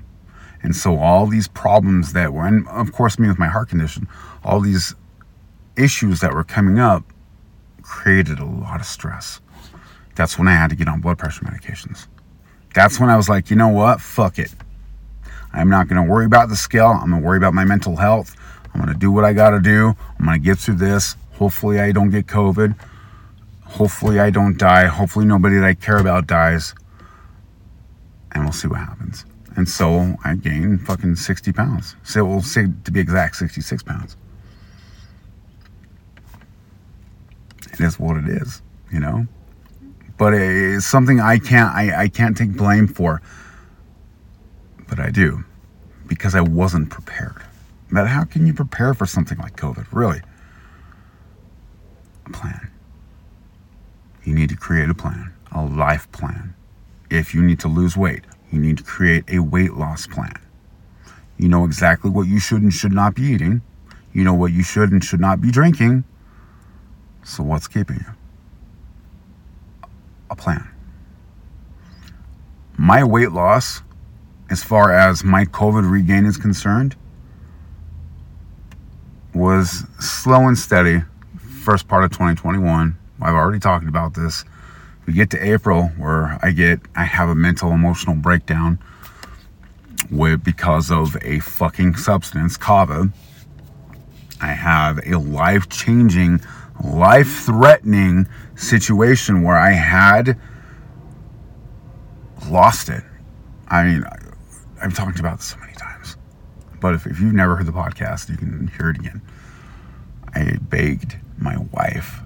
And 0.64 0.76
so 0.76 0.98
all 0.98 1.28
these 1.28 1.48
problems 1.48 2.14
that 2.14 2.34
were, 2.34 2.46
and 2.46 2.68
of 2.68 2.92
course, 2.92 3.20
me 3.20 3.28
with 3.28 3.40
my 3.40 3.48
heart 3.48 3.70
condition, 3.70 4.08
all 4.44 4.60
these 4.60 4.96
issues 5.76 6.20
that 6.22 6.34
were 6.34 6.44
coming 6.44 6.80
up 6.80 7.04
created 7.84 8.40
a 8.40 8.46
lot 8.46 8.80
of 8.80 8.86
stress. 8.86 9.40
That's 10.16 10.38
when 10.38 10.48
I 10.48 10.54
had 10.54 10.72
to 10.72 10.76
get 10.76 10.88
on 10.88 11.00
blood 11.00 11.20
pressure 11.20 11.46
medications. 11.46 12.08
That's 12.74 13.00
when 13.00 13.10
I 13.10 13.16
was 13.16 13.30
like, 13.30 13.50
you 13.50 13.56
know 13.56 13.70
what? 13.70 14.02
Fuck 14.02 14.40
it. 14.40 14.54
I'm 15.58 15.70
not 15.70 15.88
going 15.88 16.04
to 16.04 16.10
worry 16.10 16.26
about 16.26 16.50
the 16.50 16.56
scale. 16.56 16.88
I'm 16.88 17.10
going 17.10 17.22
to 17.22 17.28
worry 17.28 17.38
about 17.38 17.54
my 17.54 17.66
mental 17.66 17.96
health. 17.96 18.36
I'm 18.74 18.82
going 18.82 18.94
to 18.94 19.00
do 19.00 19.12
what 19.12 19.26
I 19.26 19.34
got 19.34 19.52
to 19.52 19.60
do. 19.60 19.96
I'm 20.20 20.26
going 20.26 20.40
to 20.40 20.46
get 20.46 20.60
through 20.60 20.76
this. 20.76 21.16
Hopefully, 21.34 21.80
I 21.80 21.92
don't 21.92 22.12
get 22.12 22.28
COVID. 22.28 22.78
Hopefully, 23.64 24.20
I 24.20 24.30
don't 24.30 24.58
die. 24.58 24.86
Hopefully, 24.86 25.26
nobody 25.26 25.56
that 25.56 25.66
I 25.66 25.74
care 25.74 25.98
about 25.98 26.28
dies. 26.28 26.76
And 28.32 28.44
we'll 28.44 28.54
see 28.54 28.68
what 28.68 28.80
happens. 28.80 29.26
And 29.56 29.68
so 29.68 30.16
I 30.24 30.36
gained 30.36 30.86
fucking 30.86 31.16
60 31.16 31.52
pounds. 31.52 31.96
So 32.04 32.24
we'll 32.24 32.44
say 32.44 32.68
to 32.84 32.92
be 32.92 33.00
exact, 33.00 33.38
66 33.38 33.82
pounds. 33.82 34.16
It 37.74 37.80
is 37.80 38.00
what 38.00 38.18
it 38.18 38.28
is, 38.28 38.62
you 38.92 39.00
know? 39.00 39.26
But 40.18 40.34
it's 40.36 40.86
something 40.86 41.20
I 41.20 41.40
can't 41.40 41.74
I, 41.76 42.04
I 42.04 42.08
can't 42.08 42.38
take 42.38 42.54
blame 42.54 42.88
for. 42.88 43.22
But 44.88 45.00
I 45.00 45.10
do. 45.10 45.44
Because 46.08 46.36
I 46.36 46.42
wasn't 46.42 46.90
prepared. 46.90 47.44
But 47.92 48.08
how 48.08 48.24
can 48.24 48.46
you 48.46 48.54
prepare 48.54 48.94
for 48.94 49.06
something 49.06 49.38
like 49.38 49.56
COVID? 49.56 49.88
Really? 49.92 50.22
A 52.26 52.30
plan. 52.32 52.72
You 54.24 54.34
need 54.34 54.50
to 54.50 54.58
create 54.58 54.90
a 54.90 54.94
plan, 54.94 55.34
a 55.54 55.64
life 55.64 56.12
plan. 56.12 56.54
If 57.10 57.34
you 57.34 57.42
need 57.42 57.60
to 57.62 57.70
lose 57.70 57.96
weight, 57.96 58.26
you 58.52 58.60
need 58.60 58.78
to 58.78 58.84
create 58.84 59.24
a 59.30 59.40
weight 59.40 59.74
loss 59.74 60.06
plan. 60.08 60.34
You 61.38 61.48
know 61.48 61.64
exactly 61.66 62.10
what 62.10 62.28
you 62.28 62.40
should 62.40 62.62
and 62.62 62.74
should 62.74 62.92
not 62.92 63.16
be 63.16 63.24
eating. 63.24 63.62
You 64.14 64.24
know 64.24 64.34
what 64.34 64.52
you 64.52 64.64
should 64.64 64.92
and 64.92 65.04
should 65.04 65.22
not 65.22 65.40
be 65.40 65.52
drinking. 65.52 66.04
So, 67.24 67.44
what's 67.44 67.68
keeping 67.68 67.98
you? 67.98 69.90
A 70.30 70.36
plan. 70.36 70.68
My 72.78 73.04
weight 73.04 73.32
loss, 73.32 73.82
as 74.50 74.64
far 74.64 74.92
as 74.92 75.24
my 75.24 75.46
COVID 75.46 75.90
regain 75.90 76.26
is 76.26 76.38
concerned, 76.38 76.96
was 79.34 79.86
slow 80.00 80.48
and 80.48 80.58
steady 80.58 81.04
first 81.64 81.88
part 81.88 82.04
of 82.04 82.12
2021. 82.12 82.98
I've 83.22 83.34
already 83.34 83.60
talked 83.60 83.88
about 83.88 84.14
this 84.14 84.46
we 85.08 85.14
get 85.14 85.30
to 85.32 85.44
April 85.44 85.88
where 85.98 86.38
I 86.44 86.52
get 86.52 86.82
I 86.96 87.06
have 87.06 87.30
a 87.30 87.36
mental 87.36 87.72
emotional 87.72 88.16
breakdown 88.16 88.78
with 90.12 90.44
because 90.44 90.92
of 90.92 91.18
a 91.22 91.40
fucking 91.40 91.96
substance, 91.96 92.58
kava. 92.58 93.10
I 94.42 94.48
have 94.48 95.00
a 95.08 95.18
life-changing, 95.18 96.42
life-threatening 96.84 98.28
situation 98.56 99.42
where 99.42 99.58
I 99.58 99.72
had 99.72 100.38
lost 102.50 102.90
it. 102.90 103.04
I 103.70 103.84
mean, 103.84 104.06
I've 104.82 104.94
talked 104.94 105.20
about 105.20 105.38
this 105.38 105.48
so 105.48 105.58
many 105.58 105.74
times, 105.74 106.18
but 106.80 106.94
if, 106.94 107.06
if 107.08 107.20
you've 107.20 107.34
never 107.34 107.56
heard 107.56 107.66
the 107.66 107.72
podcast, 107.72 108.30
you 108.30 108.38
can 108.38 108.68
hear 108.78 108.90
it 108.90 108.98
again. 108.98 109.22
I 110.34 110.58
begged 110.62 111.18
my 111.40 111.58
wife 111.72 112.22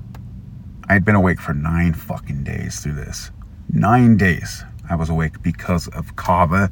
I 0.91 0.93
had 0.95 1.05
been 1.05 1.15
awake 1.15 1.39
for 1.39 1.53
nine 1.53 1.93
fucking 1.93 2.43
days 2.43 2.81
through 2.81 2.95
this. 2.95 3.31
Nine 3.69 4.17
days 4.17 4.65
I 4.89 4.95
was 4.95 5.09
awake 5.09 5.41
because 5.41 5.87
of 5.87 6.17
kava, 6.17 6.69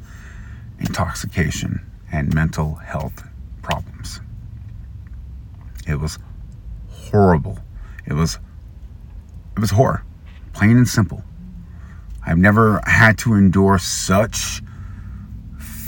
intoxication, 0.78 1.80
and 2.12 2.34
mental 2.34 2.74
health 2.74 3.26
problems. 3.62 4.20
It 5.86 5.94
was 5.94 6.18
horrible. 6.90 7.58
It 8.04 8.12
was 8.12 8.38
it 9.56 9.60
was 9.60 9.70
horror. 9.70 10.04
Plain 10.52 10.76
and 10.76 10.86
simple. 10.86 11.24
I've 12.26 12.36
never 12.36 12.82
had 12.84 13.16
to 13.20 13.32
endure 13.32 13.78
such 13.78 14.60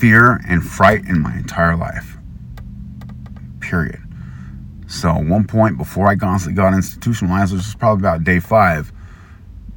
fear 0.02 0.40
and 0.48 0.64
fright 0.64 1.04
in 1.06 1.20
my 1.20 1.32
entire 1.36 1.76
life. 1.76 2.16
Period. 3.60 4.00
So 4.88 5.10
at 5.10 5.24
one 5.24 5.46
point 5.46 5.78
before 5.78 6.08
I 6.08 6.16
got, 6.16 6.40
got 6.56 6.74
institutionalized, 6.74 7.52
which 7.52 7.60
was 7.60 7.76
probably 7.76 8.00
about 8.00 8.24
day 8.24 8.40
five, 8.40 8.92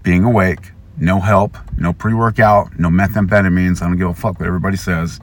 being 0.02 0.24
awake, 0.24 0.72
no 0.98 1.20
help, 1.20 1.60
no 1.78 1.94
pre-workout, 1.94 2.80
no 2.80 2.90
methamphetamines. 2.90 3.84
I 3.84 3.86
don't 3.86 3.98
give 3.98 4.10
a 4.10 4.16
fuck 4.16 4.40
what 4.40 4.48
everybody 4.48 4.78
says. 4.78 5.20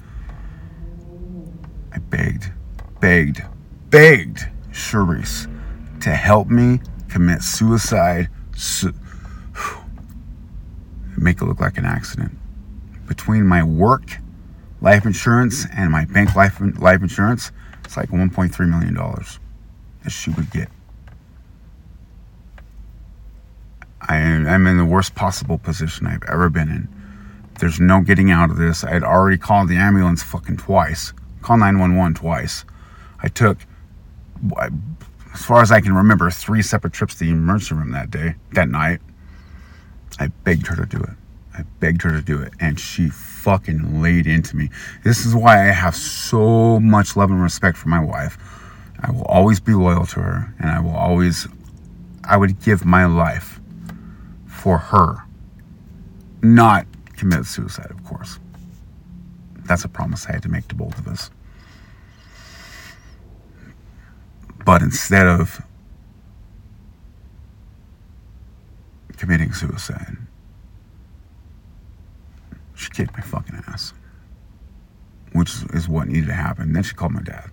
I 1.93 1.99
begged, 1.99 2.53
begged, 3.01 3.43
begged 3.91 4.47
Charisse 4.71 5.49
to 6.03 6.11
help 6.11 6.47
me 6.47 6.79
commit 7.09 7.43
suicide, 7.43 8.29
su- 8.55 8.95
make 11.19 11.43
it 11.43 11.45
look 11.45 11.59
like 11.59 11.77
an 11.77 11.87
accident. 11.87 12.38
Between 13.09 13.49
my 13.49 13.65
work, 13.65 14.21
life 14.83 15.07
insurance, 15.07 15.64
and 15.75 15.90
my 15.90 16.05
bank 16.05 16.35
life 16.35 16.61
life 16.79 17.01
insurance, 17.01 17.53
it's 17.85 17.97
like 17.97 18.11
1.3 18.11 18.68
million 18.68 18.95
dollars 18.95 19.38
that 20.03 20.11
she 20.11 20.31
would 20.33 20.51
get. 20.51 20.68
I, 24.03 24.16
am 24.16 24.66
in 24.66 24.77
the 24.77 24.85
worst 24.85 25.14
possible 25.14 25.59
position 25.59 26.09
I've 26.09 26.25
ever 26.25 26.51
been 26.51 26.68
in. 26.68 26.88
There's 27.61 27.79
no 27.79 28.01
getting 28.01 28.33
out 28.33 28.51
of 28.51 28.57
this. 28.57 28.83
I 28.83 28.90
had 28.90 29.05
already 29.05 29.38
called 29.38 29.68
the 29.68 29.77
ambulance 29.77 30.25
fucking 30.25 30.57
twice, 30.57 31.12
called 31.40 31.61
911 31.61 32.14
twice. 32.14 32.64
I 33.21 33.29
took, 33.29 33.59
as 35.33 35.45
far 35.45 35.62
as 35.62 35.71
I 35.71 35.81
can 35.81 35.95
remember, 35.95 36.29
three 36.31 36.62
separate 36.62 36.92
trips 36.92 37.14
to 37.14 37.25
the 37.25 37.31
emergency 37.31 37.77
room 37.77 37.92
that 37.92 38.11
day, 38.11 38.35
that 38.53 38.68
night. 38.68 39.01
I 40.18 40.27
begged 40.27 40.66
her 40.66 40.77
to 40.77 40.85
do 40.85 41.01
it. 41.01 41.14
I 41.57 41.62
begged 41.79 42.03
her 42.03 42.11
to 42.11 42.23
do 42.23 42.42
it, 42.42 42.53
and 42.59 42.81
she 42.81 43.09
fucking 43.42 44.00
laid 44.00 44.26
into 44.26 44.57
me. 44.57 44.70
This 45.05 45.26
is 45.26 45.35
why 45.35 45.68
I 45.68 45.72
have 45.72 45.96
so 45.96 46.78
much 46.81 47.16
love 47.16 47.31
and 47.31 47.42
respect 47.42 47.76
for 47.76 47.88
my 47.88 48.00
wife 48.00 48.38
I 49.02 49.11
will 49.11 49.24
always 49.24 49.59
be 49.59 49.74
loyal 49.74 50.07
to 50.07 50.20
her, 50.20 50.55
and 50.61 50.70
I 50.70 50.78
will 50.78 50.94
always, 50.94 51.48
I 52.22 52.37
would 52.37 52.61
give 52.62 52.85
my 52.85 53.05
life 53.05 53.61
for 54.46 54.78
her. 54.78 55.24
Not 56.40 56.87
commit 57.16 57.46
suicide, 57.46 57.90
of 57.90 58.05
course. 58.05 58.38
That's 59.64 59.85
a 59.85 59.88
promise 59.88 60.26
I 60.26 60.33
had 60.33 60.42
to 60.42 60.48
make 60.48 60.68
to 60.68 60.76
both 60.76 60.96
of 60.98 61.09
us. 61.09 61.31
But 64.64 64.83
instead 64.83 65.26
of 65.26 65.61
committing 69.16 69.52
suicide, 69.52 70.16
she 72.83 72.90
kicked 72.90 73.14
my 73.14 73.23
fucking 73.23 73.62
ass, 73.68 73.95
which 75.33 75.53
is 75.75 75.88
what 75.88 76.09
needed 76.09 76.29
to 76.29 76.35
happen. 76.35 76.73
Then 76.73 76.83
she 76.85 76.95
called 76.95 77.12
my 77.12 77.23
dad 77.23 77.51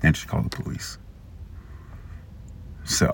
Then 0.00 0.14
she 0.14 0.26
called 0.28 0.50
the 0.50 0.62
police. 0.62 0.98
So, 2.84 3.12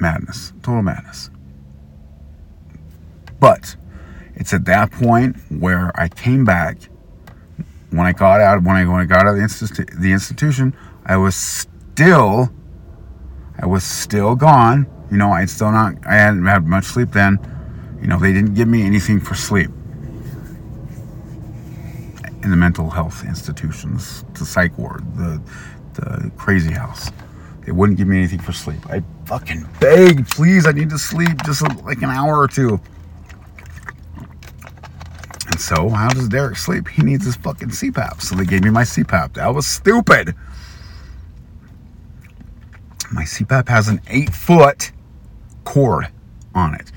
madness, 0.00 0.52
total 0.62 0.82
madness. 0.82 1.30
But 3.40 3.76
it's 4.34 4.54
at 4.54 4.64
that 4.66 4.92
point 4.92 5.36
where 5.50 5.92
I 6.00 6.08
came 6.08 6.44
back. 6.44 6.78
When 7.90 8.06
I 8.06 8.12
got 8.12 8.40
out, 8.40 8.62
when 8.64 8.76
I 8.76 8.86
when 8.86 9.00
I 9.00 9.04
got 9.06 9.22
out 9.22 9.28
of 9.28 9.36
the, 9.36 9.42
institu- 9.42 10.00
the 10.00 10.12
institution, 10.12 10.76
I 11.06 11.16
was 11.16 11.36
still, 11.36 12.52
I 13.58 13.66
was 13.66 13.84
still 13.84 14.36
gone. 14.36 14.86
You 15.10 15.18
know, 15.18 15.32
I'd 15.32 15.50
still 15.50 15.72
not, 15.72 15.94
I 16.06 16.14
hadn't 16.16 16.44
had 16.46 16.66
much 16.66 16.84
sleep 16.84 17.12
then. 17.12 17.38
You 18.06 18.10
know, 18.10 18.20
they 18.20 18.32
didn't 18.32 18.54
give 18.54 18.68
me 18.68 18.84
anything 18.84 19.18
for 19.18 19.34
sleep 19.34 19.68
in 22.44 22.50
the 22.52 22.56
mental 22.56 22.88
health 22.88 23.24
institutions, 23.24 24.24
the 24.34 24.46
psych 24.46 24.78
ward, 24.78 25.02
the 25.16 25.42
the 25.94 26.30
crazy 26.36 26.70
house. 26.70 27.10
They 27.62 27.72
wouldn't 27.72 27.98
give 27.98 28.06
me 28.06 28.18
anything 28.18 28.38
for 28.38 28.52
sleep. 28.52 28.78
I 28.88 29.02
fucking 29.24 29.66
begged, 29.80 30.30
please, 30.30 30.66
I 30.66 30.70
need 30.70 30.88
to 30.90 31.00
sleep 31.00 31.42
just 31.44 31.62
like 31.82 32.00
an 32.02 32.10
hour 32.10 32.38
or 32.38 32.46
two. 32.46 32.80
And 35.48 35.60
so, 35.60 35.88
how 35.88 36.10
does 36.10 36.28
Derek 36.28 36.58
sleep? 36.58 36.86
He 36.86 37.02
needs 37.02 37.24
his 37.24 37.34
fucking 37.34 37.70
CPAP. 37.70 38.22
So 38.22 38.36
they 38.36 38.44
gave 38.44 38.62
me 38.62 38.70
my 38.70 38.84
CPAP. 38.84 39.32
That 39.32 39.52
was 39.52 39.66
stupid. 39.66 40.32
My 43.10 43.24
CPAP 43.24 43.68
has 43.68 43.88
an 43.88 44.00
eight 44.06 44.32
foot 44.32 44.92
cord 45.64 46.06
on 46.54 46.76
it. 46.76 46.92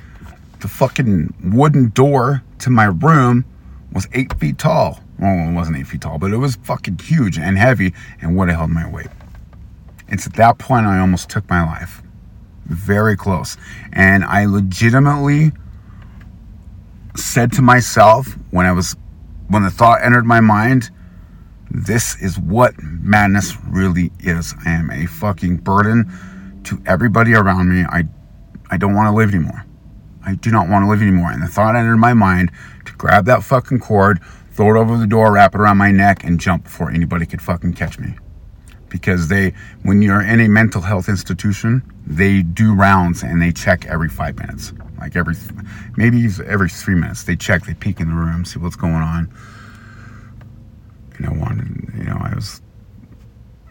The 0.59 0.67
fucking 0.67 1.33
wooden 1.43 1.89
door 1.89 2.43
to 2.59 2.69
my 2.69 2.85
room 2.85 3.45
was 3.93 4.07
eight 4.13 4.37
feet 4.39 4.57
tall. 4.57 4.99
Well, 5.17 5.49
it 5.49 5.53
wasn't 5.53 5.77
eight 5.77 5.87
feet 5.87 6.01
tall, 6.01 6.17
but 6.17 6.31
it 6.31 6.37
was 6.37 6.55
fucking 6.57 6.99
huge 6.99 7.37
and 7.37 7.57
heavy 7.57 7.93
and 8.21 8.35
would 8.37 8.49
have 8.49 8.57
held 8.57 8.71
my 8.71 8.89
weight. 8.89 9.07
It's 10.09 10.25
at 10.25 10.33
that 10.33 10.57
point 10.57 10.85
I 10.85 10.99
almost 10.99 11.29
took 11.29 11.49
my 11.49 11.63
life. 11.65 12.01
Very 12.65 13.15
close. 13.15 13.57
And 13.93 14.23
I 14.23 14.45
legitimately 14.45 15.51
said 17.15 17.51
to 17.53 17.61
myself 17.61 18.37
when 18.51 18.65
I 18.65 18.71
was, 18.71 18.95
when 19.47 19.63
the 19.63 19.71
thought 19.71 20.03
entered 20.03 20.25
my 20.25 20.39
mind, 20.39 20.91
this 21.71 22.19
is 22.21 22.39
what 22.39 22.73
madness 22.81 23.55
really 23.67 24.11
is. 24.19 24.55
I 24.65 24.71
am 24.71 24.89
a 24.89 25.05
fucking 25.05 25.57
burden 25.57 26.11
to 26.63 26.81
everybody 26.85 27.33
around 27.33 27.69
me. 27.69 27.85
I, 27.87 28.05
I 28.71 28.77
don't 28.77 28.95
want 28.95 29.07
to 29.07 29.15
live 29.15 29.29
anymore. 29.29 29.65
I 30.25 30.35
do 30.35 30.51
not 30.51 30.67
want 30.67 30.83
to 30.83 30.89
live 30.89 31.01
anymore. 31.01 31.31
And 31.31 31.41
the 31.41 31.47
thought 31.47 31.75
entered 31.75 31.97
my 31.97 32.13
mind 32.13 32.51
to 32.85 32.93
grab 32.93 33.25
that 33.25 33.43
fucking 33.43 33.79
cord, 33.79 34.19
throw 34.51 34.75
it 34.75 34.79
over 34.79 34.97
the 34.97 35.07
door, 35.07 35.31
wrap 35.33 35.55
it 35.55 35.61
around 35.61 35.77
my 35.77 35.91
neck, 35.91 36.23
and 36.23 36.39
jump 36.39 36.65
before 36.65 36.91
anybody 36.91 37.25
could 37.25 37.41
fucking 37.41 37.73
catch 37.73 37.99
me. 37.99 38.15
Because 38.89 39.27
they, 39.27 39.53
when 39.83 40.01
you're 40.01 40.21
in 40.21 40.39
a 40.39 40.47
mental 40.49 40.81
health 40.81 41.07
institution, 41.07 41.83
they 42.05 42.41
do 42.41 42.73
rounds 42.73 43.23
and 43.23 43.41
they 43.41 43.51
check 43.51 43.85
every 43.85 44.09
five 44.09 44.37
minutes. 44.37 44.73
Like 44.99 45.15
every, 45.15 45.35
maybe 45.95 46.27
every 46.45 46.69
three 46.69 46.95
minutes. 46.95 47.23
They 47.23 47.35
check, 47.35 47.65
they 47.65 47.75
peek 47.75 47.99
in 47.99 48.09
the 48.09 48.15
room, 48.15 48.43
see 48.45 48.59
what's 48.59 48.75
going 48.75 48.95
on. 48.95 49.31
And 51.17 51.27
I 51.27 51.31
wanted, 51.31 51.93
you 51.95 52.03
know, 52.03 52.17
I 52.19 52.33
was, 52.33 52.61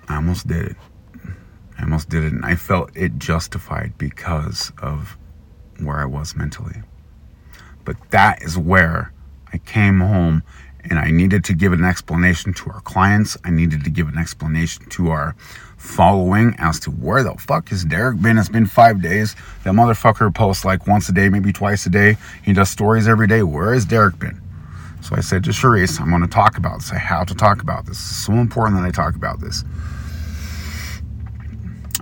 I 0.09 0.17
almost 0.17 0.47
did 0.47 0.67
it. 0.67 0.77
I 1.79 1.83
almost 1.83 2.09
did 2.09 2.25
it. 2.25 2.33
And 2.33 2.45
I 2.45 2.55
felt 2.55 2.97
it 2.97 3.19
justified 3.19 3.99
because 3.99 4.73
of 4.81 5.18
where 5.81 5.99
I 5.99 6.05
was 6.05 6.37
mentally. 6.37 6.83
But 7.85 7.97
that 8.11 8.43
is 8.43 8.59
where 8.59 9.13
I 9.53 9.59
came 9.59 10.01
home 10.01 10.43
and 10.85 10.99
I 10.99 11.11
needed 11.11 11.45
to 11.45 11.55
give 11.55 11.73
an 11.73 11.85
explanation 11.85 12.53
to 12.55 12.71
our 12.71 12.81
clients. 12.81 13.37
I 13.45 13.51
needed 13.51 13.85
to 13.85 13.91
give 13.91 14.09
an 14.09 14.19
explanation 14.19 14.87
to 14.91 15.11
our 15.11 15.35
following 15.77 16.55
as 16.59 16.81
to 16.81 16.91
where 16.91 17.23
the 17.23 17.35
fuck 17.35 17.69
has 17.69 17.85
Derek 17.85 18.21
been. 18.21 18.39
It's 18.39 18.49
been 18.49 18.67
five 18.67 19.01
days. 19.01 19.37
That 19.65 19.75
motherfucker 19.75 20.35
posts 20.35 20.65
like 20.65 20.87
once 20.87 21.09
a 21.09 21.13
day, 21.13 21.29
maybe 21.29 21.53
twice 21.53 21.87
a 21.87 21.91
day. 21.91 22.17
He 22.43 22.53
does 22.53 22.69
stories 22.69 23.07
every 23.07 23.27
day. 23.27 23.43
Where 23.43 23.73
has 23.73 23.85
Derek 23.85 24.19
been? 24.19 24.41
So 25.01 25.15
I 25.15 25.21
said 25.21 25.45
to 25.45 25.51
Charisse, 25.51 26.01
I'm 26.01 26.11
going 26.11 26.23
to 26.23 26.29
talk 26.29 26.59
about 26.59 26.81
this. 26.81 26.93
I 26.93 26.99
have 26.99 27.27
to 27.29 27.35
talk 27.35 27.63
about 27.63 27.87
this. 27.87 27.97
It's 27.99 28.27
so 28.27 28.33
important 28.33 28.81
that 28.81 28.87
I 28.87 28.91
talk 28.91 29.15
about 29.15 29.41
this. 29.41 29.65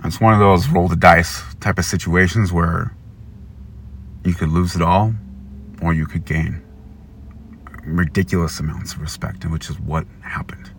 It's 0.03 0.19
one 0.19 0.33
of 0.33 0.39
those 0.39 0.67
roll 0.69 0.87
the 0.87 0.95
dice 0.95 1.41
type 1.59 1.77
of 1.77 1.85
situations 1.85 2.51
where 2.51 2.93
you 4.27 4.33
could 4.33 4.49
lose 4.49 4.75
it 4.75 4.81
all 4.81 5.13
or 5.81 5.93
you 5.93 6.05
could 6.05 6.25
gain 6.25 6.61
ridiculous 7.85 8.59
amounts 8.59 8.93
of 8.93 8.99
respect, 8.99 9.45
which 9.45 9.69
is 9.69 9.79
what 9.79 10.05
happened. 10.19 10.69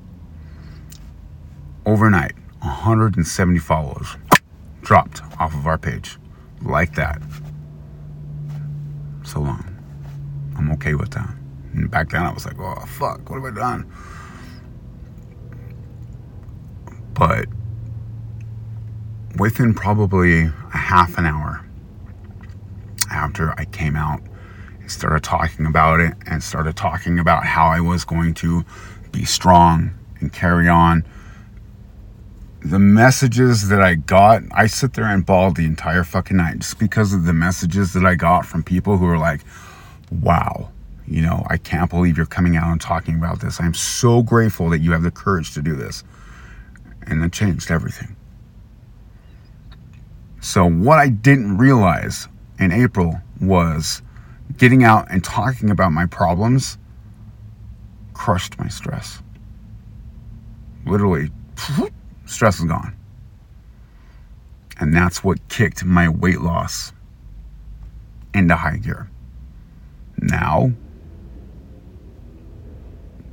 Overnight, 1.87 2.35
170 2.61 3.59
followers 3.59 4.17
dropped 4.83 5.23
off 5.41 5.55
of 5.55 5.67
our 5.67 5.79
page 5.79 6.19
like 6.61 6.95
that. 6.97 7.23
So 9.25 9.41
long. 9.41 9.65
I'm 10.57 10.71
okay 10.73 10.95
with 10.95 11.13
that. 11.13 11.35
And 11.73 11.91
back 11.91 12.11
then 12.11 12.25
I 12.25 12.33
was 12.33 12.45
like, 12.45 12.59
oh, 12.59 12.85
fuck, 12.87 13.31
what 13.31 13.43
have 13.43 13.57
I 13.57 13.59
done? 13.59 13.91
But 17.15 17.47
within 19.39 19.73
probably 19.73 20.43
a 20.43 20.77
half 20.77 21.17
an 21.17 21.25
hour 21.25 21.58
after 23.39 23.55
I 23.61 23.67
came 23.67 23.95
out 23.95 24.21
and 24.81 24.91
started 24.91 25.23
talking 25.23 25.67
about 25.67 26.01
it 26.01 26.15
and 26.27 26.43
started 26.43 26.77
talking 26.77 27.21
about 27.21 27.45
how 27.45 27.69
I 27.69 27.81
was 27.81 28.05
going 28.05 28.35
to 28.35 28.65
be 29.13 29.25
strong 29.25 29.93
and 30.19 30.33
carry 30.33 30.69
on. 30.69 31.05
The 32.61 32.81
messages 32.81 33.69
that 33.69 33.81
I 33.81 33.95
got, 33.95 34.43
I 34.51 34.67
sit 34.67 34.95
there 34.95 35.05
and 35.05 35.25
bawled 35.25 35.55
the 35.55 35.67
entire 35.67 36.03
fucking 36.03 36.37
night 36.37 36.59
just 36.59 36.81
because 36.81 37.13
of 37.13 37.27
the 37.27 37.33
messages 37.33 37.93
that 37.93 38.05
I 38.05 38.17
got 38.17 38.45
from 38.45 38.65
people 38.65 38.99
who 38.99 39.07
were 39.07 39.19
like, 39.19 39.43
wow, 40.11 40.71
you 41.07 41.23
know, 41.23 41.47
I 41.49 41.59
can't 41.59 41.89
believe 41.89 42.17
you're 42.17 42.27
coming 42.27 42.57
out 42.57 42.73
and 42.73 42.81
talking 42.81 43.15
about 43.15 43.41
this. 43.41 43.61
I'm 43.61 43.75
so 43.75 44.25
grateful 44.25 44.69
that 44.71 44.81
you 44.81 44.91
have 44.91 45.05
the 45.05 45.13
courage 45.13 45.55
to 45.55 45.63
do 45.63 45.77
this. 45.77 46.03
And 47.03 47.23
it 47.23 47.33
changed 47.33 47.71
everything. 47.71 48.17
So, 50.41 50.69
what 50.69 50.99
I 50.99 51.09
didn't 51.09 51.57
realize 51.59 52.29
in 52.59 52.73
April 52.73 53.21
was 53.41 54.03
getting 54.57 54.85
out 54.85 55.11
and 55.11 55.23
talking 55.23 55.69
about 55.71 55.93
my 55.93 56.07
problems 56.07 56.79
crushed 58.15 58.59
my 58.59 58.69
stress. 58.69 59.21
Literally, 60.87 61.31
stress 62.27 62.59
is 62.59 62.65
gone. 62.65 62.97
And 64.81 64.95
that's 64.95 65.25
what 65.25 65.49
kicked 65.49 65.85
my 65.85 66.09
weight 66.09 66.41
loss 66.41 66.93
into 68.35 68.57
high 68.57 68.79
gear. 68.79 69.11
Now, 70.19 70.73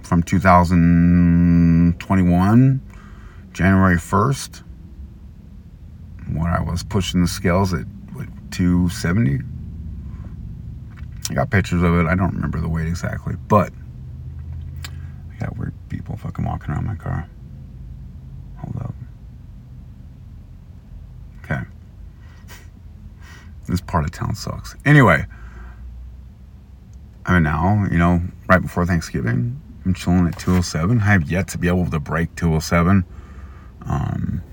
from 0.04 0.22
2021, 0.24 2.82
January 3.54 3.96
1st, 3.96 4.64
when 6.34 6.48
I 6.48 6.60
was 6.62 6.84
pushing 6.84 7.22
the 7.22 7.28
scales 7.28 7.74
at 7.74 7.86
what, 8.14 8.28
270. 8.52 9.40
I 11.30 11.34
got 11.34 11.50
pictures 11.50 11.82
of 11.82 11.96
it. 11.96 12.06
I 12.06 12.16
don't 12.16 12.34
remember 12.34 12.60
the 12.60 12.70
weight 12.70 12.88
exactly, 12.88 13.36
but 13.48 13.74
I 15.34 15.38
got 15.40 15.58
weird 15.58 15.74
people 15.90 16.18
fucking 16.18 16.46
walking 16.46 16.72
around 16.72 16.86
my 16.86 16.96
car. 16.96 17.28
Hold 18.58 18.76
up. 18.78 18.94
Okay. 21.44 21.62
this 23.68 23.82
part 23.82 24.06
of 24.06 24.12
town 24.12 24.36
sucks. 24.36 24.76
Anyway, 24.86 25.26
I 27.26 27.34
mean, 27.34 27.44
now, 27.44 27.88
you 27.92 27.98
know, 27.98 28.22
right 28.48 28.62
before 28.62 28.86
Thanksgiving, 28.86 29.60
I'm 29.84 29.94
chilling 29.94 30.28
at 30.28 30.38
207. 30.38 31.00
I 31.00 31.06
have 31.06 31.30
yet 31.30 31.48
to 31.50 31.58
be 31.58 31.68
able 31.68 31.90
to 31.90 32.00
break 32.00 32.36
207. 32.36 33.04
Um, 33.88 34.44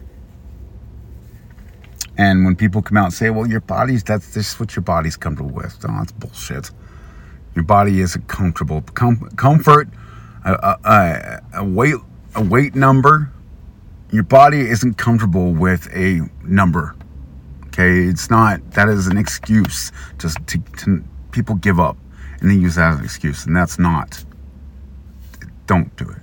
and 2.19 2.45
when 2.45 2.57
people 2.57 2.83
come 2.83 2.97
out 2.97 3.07
and 3.07 3.15
say, 3.15 3.31
well, 3.31 3.47
your 3.47 3.61
body's, 3.61 4.03
that's 4.03 4.35
just 4.35 4.61
what 4.61 4.77
your 4.77 4.83
body's 4.83 5.17
comfortable 5.17 5.51
with. 5.51 5.77
Oh, 5.85 5.95
that's 5.99 6.13
bullshit. 6.13 6.71
Your 7.55 7.65
body 7.65 8.01
isn't 8.01 8.29
comfortable. 8.29 8.83
Com- 8.95 9.31
comfort, 9.37 9.89
a, 10.45 10.79
a, 10.85 11.43
a, 11.55 11.65
weight, 11.65 11.95
a 12.35 12.43
weight 12.43 12.75
number. 12.75 13.33
Your 14.11 14.25
body 14.25 14.61
isn't 14.61 14.99
comfortable 14.99 15.53
with 15.53 15.89
a 15.95 16.21
number. 16.45 16.95
Okay, 17.69 18.01
it's 18.05 18.29
not. 18.29 18.73
That 18.73 18.89
is 18.91 19.07
an 19.07 19.17
excuse 19.17 19.91
Just 20.19 20.37
to, 20.49 20.59
to 20.79 21.03
people 21.31 21.55
give 21.55 21.81
up 21.81 21.97
and 22.41 22.51
they 22.51 22.55
use 22.55 22.75
that 22.75 22.93
as 22.93 22.99
an 22.99 23.05
excuse, 23.05 23.47
and 23.47 23.57
that's 23.57 23.79
not. 23.79 24.23
Don't 25.67 25.95
do 25.97 26.11
it. 26.11 26.21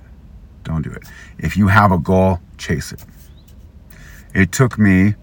Don't 0.64 0.82
do 0.82 0.90
it. 0.90 1.02
If 1.38 1.56
you 1.56 1.66
have 1.66 1.90
a 1.92 1.98
goal, 1.98 2.40
chase 2.58 2.92
it. 2.92 3.02
It 4.34 4.52
took 4.52 4.78
me 4.78 5.14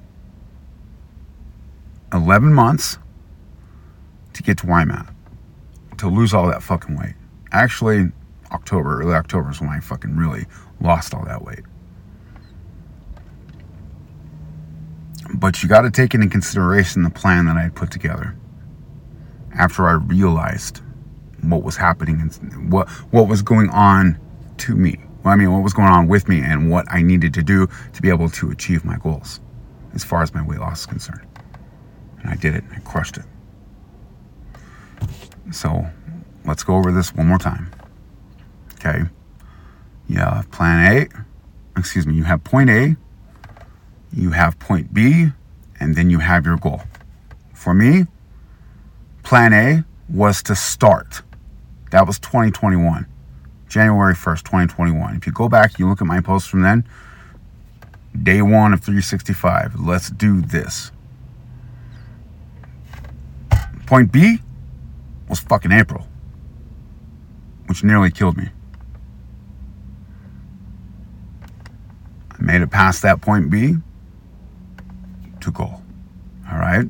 11 2.13 2.53
months 2.53 2.97
to 4.33 4.43
get 4.43 4.57
to 4.59 4.67
where 4.67 4.77
I'm 4.77 4.91
at, 4.91 5.07
to 5.97 6.07
lose 6.09 6.33
all 6.33 6.47
that 6.47 6.63
fucking 6.63 6.95
weight. 6.95 7.15
Actually, 7.51 8.11
October, 8.51 9.01
early 9.01 9.13
October 9.13 9.51
is 9.51 9.59
when 9.59 9.69
I 9.69 9.79
fucking 9.79 10.15
really 10.15 10.45
lost 10.79 11.13
all 11.13 11.25
that 11.25 11.43
weight. 11.43 11.63
But 15.33 15.61
you 15.61 15.67
got 15.67 15.81
to 15.81 15.91
take 15.91 16.13
into 16.13 16.27
consideration 16.29 17.03
the 17.03 17.09
plan 17.09 17.45
that 17.47 17.57
I 17.57 17.63
had 17.63 17.75
put 17.75 17.91
together 17.91 18.35
after 19.53 19.87
I 19.87 19.93
realized 19.93 20.81
what 21.41 21.63
was 21.63 21.75
happening 21.75 22.21
and 22.21 22.71
what 22.71 22.89
what 23.11 23.27
was 23.27 23.41
going 23.41 23.69
on 23.69 24.17
to 24.59 24.75
me. 24.75 24.97
Well, 25.23 25.33
I 25.33 25.37
mean, 25.37 25.51
what 25.51 25.63
was 25.63 25.73
going 25.73 25.89
on 25.89 26.07
with 26.07 26.29
me 26.29 26.39
and 26.39 26.71
what 26.71 26.85
I 26.89 27.01
needed 27.01 27.33
to 27.33 27.43
do 27.43 27.67
to 27.93 28.01
be 28.01 28.09
able 28.09 28.29
to 28.29 28.51
achieve 28.51 28.85
my 28.85 28.97
goals 28.97 29.41
as 29.93 30.03
far 30.03 30.21
as 30.21 30.33
my 30.33 30.41
weight 30.41 30.59
loss 30.59 30.81
is 30.81 30.85
concerned. 30.85 31.26
And 32.21 32.29
I 32.29 32.35
did 32.35 32.55
it. 32.55 32.63
I 32.75 32.79
crushed 32.79 33.17
it. 33.17 33.25
So 35.51 35.87
let's 36.45 36.63
go 36.63 36.75
over 36.75 36.91
this 36.91 37.13
one 37.13 37.27
more 37.27 37.37
time. 37.37 37.71
Okay. 38.75 39.03
You 40.07 40.19
have 40.19 40.49
plan 40.51 40.93
A, 40.93 41.79
excuse 41.79 42.07
me, 42.07 42.15
you 42.15 42.23
have 42.23 42.43
point 42.43 42.69
A, 42.69 42.95
you 44.13 44.31
have 44.31 44.57
point 44.57 44.93
B, 44.93 45.27
and 45.79 45.95
then 45.95 46.09
you 46.09 46.19
have 46.19 46.45
your 46.45 46.57
goal. 46.57 46.81
For 47.53 47.73
me, 47.73 48.05
plan 49.23 49.53
A 49.53 49.83
was 50.09 50.41
to 50.43 50.55
start. 50.55 51.23
That 51.91 52.07
was 52.07 52.19
2021, 52.19 53.05
January 53.67 54.13
1st, 54.13 54.43
2021. 54.43 55.15
If 55.15 55.27
you 55.27 55.33
go 55.33 55.49
back, 55.49 55.77
you 55.77 55.89
look 55.89 56.01
at 56.01 56.07
my 56.07 56.21
posts 56.21 56.47
from 56.47 56.61
then, 56.61 56.87
day 58.23 58.41
one 58.41 58.73
of 58.73 58.81
365. 58.81 59.79
Let's 59.79 60.09
do 60.09 60.41
this. 60.41 60.91
Point 63.87 64.11
B 64.11 64.39
was 65.29 65.39
fucking 65.39 65.71
April, 65.71 66.05
which 67.67 67.85
nearly 67.85 68.11
killed 68.11 68.35
me. 68.35 68.49
I 72.31 72.43
made 72.43 72.61
it 72.61 72.69
past 72.69 73.01
that 73.03 73.21
point 73.21 73.49
B 73.49 73.75
to 75.39 75.51
goal. 75.51 75.81
All 76.51 76.57
right. 76.59 76.85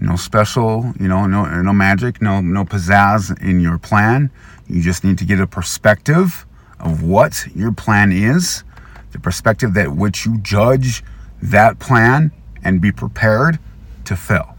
No 0.00 0.14
special, 0.14 0.92
you 1.00 1.08
know, 1.08 1.26
no 1.26 1.44
no 1.62 1.72
magic, 1.72 2.22
no 2.22 2.40
no 2.40 2.64
pizzazz 2.64 3.36
in 3.42 3.58
your 3.58 3.76
plan. 3.76 4.30
You 4.68 4.80
just 4.80 5.02
need 5.02 5.18
to 5.18 5.24
get 5.24 5.40
a 5.40 5.48
perspective 5.48 6.46
of 6.78 7.02
what 7.02 7.44
your 7.56 7.72
plan 7.72 8.12
is, 8.12 8.62
the 9.10 9.18
perspective 9.18 9.74
that 9.74 9.96
which 9.96 10.24
you 10.24 10.38
judge 10.38 11.02
that 11.42 11.80
plan 11.80 12.30
and 12.62 12.80
be 12.80 12.92
prepared 12.92 13.58
to 14.04 14.14
fail. 14.14 14.57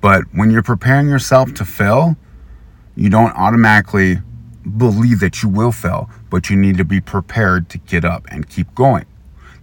But 0.00 0.24
when 0.32 0.50
you're 0.50 0.62
preparing 0.62 1.08
yourself 1.08 1.52
to 1.54 1.64
fail, 1.64 2.16
you 2.96 3.10
don't 3.10 3.32
automatically 3.36 4.18
believe 4.76 5.20
that 5.20 5.42
you 5.42 5.48
will 5.48 5.72
fail, 5.72 6.10
but 6.30 6.50
you 6.50 6.56
need 6.56 6.76
to 6.78 6.84
be 6.84 7.00
prepared 7.00 7.68
to 7.70 7.78
get 7.78 8.04
up 8.04 8.26
and 8.30 8.48
keep 8.48 8.74
going. 8.74 9.06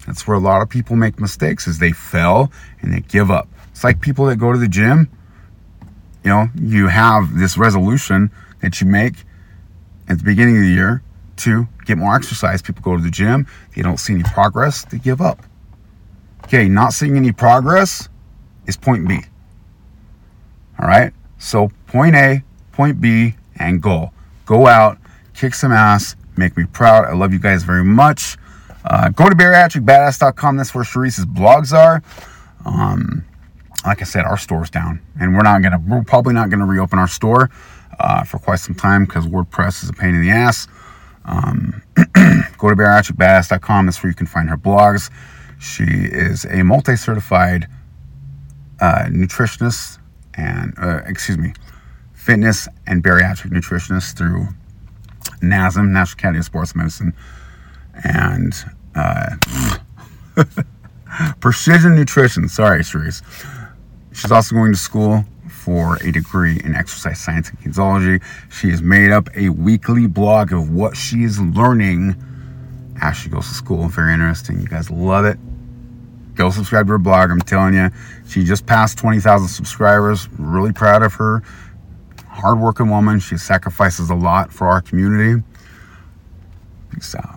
That's 0.06 0.26
where 0.28 0.38
a 0.38 0.39
lot 0.39 0.62
of 0.62 0.69
people 0.69 0.95
make 0.95 1.19
mistakes 1.19 1.67
is 1.67 1.80
they 1.80 1.91
fail 1.91 2.52
and 2.82 2.93
they 2.93 3.02
give 3.02 3.30
up. 3.30 3.47
It's 3.71 3.84
like 3.84 4.02
people 4.02 4.26
that 4.28 4.38
go 4.38 4.54
to 4.54 4.58
the 4.58 4.67
gym, 4.67 5.10
you 6.23 6.30
know, 6.30 6.47
you 6.56 6.88
have 6.88 7.38
this 7.38 7.58
resolution 7.58 8.32
that 8.62 8.80
you 8.80 8.88
make 8.88 9.26
at 10.08 10.17
the 10.17 10.23
beginning 10.23 10.58
of 10.58 10.63
the 10.63 10.69
year 10.69 11.04
to 11.38 11.67
get 11.86 11.97
more 11.97 12.15
exercise. 12.15 12.62
People 12.62 12.82
go 12.82 12.95
to 12.95 13.04
the 13.04 13.12
gym, 13.12 13.45
they 13.76 13.82
don't 13.82 14.00
see 14.00 14.13
any 14.13 14.23
progress, 14.23 14.86
they 14.86 14.97
give 14.97 15.21
up. 15.21 15.43
Okay, 16.45 16.69
not 16.69 16.93
seeing 16.93 17.17
any 17.17 17.32
progress 17.32 18.08
is 18.65 18.78
point 18.78 19.08
B. 19.08 19.21
All 20.80 20.88
right? 20.88 21.13
So 21.40 21.70
point 21.88 22.16
A, 22.16 22.44
point 22.72 23.02
B, 23.02 23.36
and 23.58 23.82
goal. 23.82 24.12
Go 24.46 24.68
out, 24.68 24.98
kick 25.34 25.54
some 25.54 25.72
ass, 25.72 26.16
make 26.36 26.56
me 26.58 26.66
proud. 26.66 27.06
I 27.06 27.13
love 27.13 27.34
you 27.34 27.40
guys 27.40 27.63
very 27.63 27.84
much. 27.84 28.38
Uh, 28.86 29.10
go 29.10 29.30
to 29.30 29.36
bariatricbadass.com. 29.36 30.58
That's 30.58 30.74
where 30.74 30.84
Sharice's 30.84 31.26
blogs 31.26 31.74
are. 31.74 32.02
Um, 32.66 33.26
like 33.86 34.02
I 34.02 34.06
said, 34.06 34.26
our 34.26 34.38
store's 34.38 34.70
down, 34.70 35.02
and 35.20 35.36
we're 35.36 35.44
not 35.44 35.62
gonna. 35.62 35.80
We're 35.86 36.04
probably 36.04 36.34
not 36.34 36.50
gonna 36.50 36.66
reopen 36.66 37.00
our 37.00 37.08
store 37.08 37.50
uh, 38.00 38.24
for 38.24 38.40
quite 38.40 38.60
some 38.60 38.76
time 38.76 39.06
because 39.06 39.26
WordPress 39.28 39.84
is 39.84 39.90
a 39.90 39.94
pain 39.94 40.16
in 40.16 40.22
the 40.22 40.30
ass. 40.30 40.68
Um, 41.26 41.82
go 42.58 42.70
to 42.70 42.76
bariatricbadass.com. 42.76 43.86
That's 43.86 44.02
where 44.02 44.10
you 44.10 44.16
can 44.16 44.28
find 44.28 44.50
her 44.50 44.58
blogs. 44.58 45.10
She 45.60 45.84
is 45.84 46.46
a 46.46 46.63
multi-certified 46.63 47.68
uh, 48.80 49.06
nutritionist 49.10 50.00
and, 50.38 50.73
uh, 50.80 51.02
excuse 51.06 51.38
me, 51.38 51.54
fitness 52.13 52.67
and 52.86 53.04
bariatric 53.04 53.52
nutritionist 53.52 54.17
through 54.17 54.47
NASM, 55.41 55.89
National 55.89 56.19
Academy 56.19 56.39
of 56.39 56.45
Sports 56.45 56.76
Medicine, 56.76 57.13
and 58.04 58.54
uh, 58.95 59.36
Precision 61.39 61.95
Nutrition. 61.95 62.47
Sorry, 62.47 62.84
Cerise. 62.84 63.21
She's 64.13 64.32
also 64.32 64.56
going 64.56 64.71
to 64.71 64.78
school 64.78 65.26
for 65.50 65.97
a 65.97 66.12
degree 66.12 66.60
in 66.63 66.76
exercise 66.76 67.19
science 67.19 67.50
and 67.50 67.60
kinesiology. 67.60 68.23
She 68.52 68.69
has 68.69 68.82
made 68.82 69.12
up 69.12 69.30
a 69.36 69.50
weekly 69.50 70.08
blog 70.08 70.54
of 70.54 70.71
what 70.71 70.95
she 70.95 71.23
is 71.23 71.39
learning 71.39 72.15
as 73.02 73.17
she 73.17 73.30
goes 73.30 73.47
to 73.47 73.54
school. 73.54 73.88
Very 73.88 74.13
interesting. 74.13 74.60
You 74.60 74.67
guys 74.67 74.89
love 74.89 75.26
it. 75.26 75.38
Go 76.38 76.52
subscribe 76.52 76.86
to 76.86 76.93
her 76.93 76.97
blog. 77.00 77.32
I'm 77.32 77.41
telling 77.41 77.73
you, 77.73 77.89
she 78.28 78.43
just 78.43 78.67
passed 78.67 78.97
20,000 79.00 79.47
subscribers. 79.47 80.30
Really 80.38 80.71
proud 80.71 81.02
of 81.02 81.15
her. 81.15 81.41
Hardworking 82.28 82.89
woman. 82.89 83.19
She 83.19 83.38
sacrifices 83.38 84.12
a 84.12 84.15
lot 84.15 84.54
for 84.54 84.67
our 84.67 84.82
community. 84.82 85.43
Peace 86.93 87.15
out. 87.15 87.37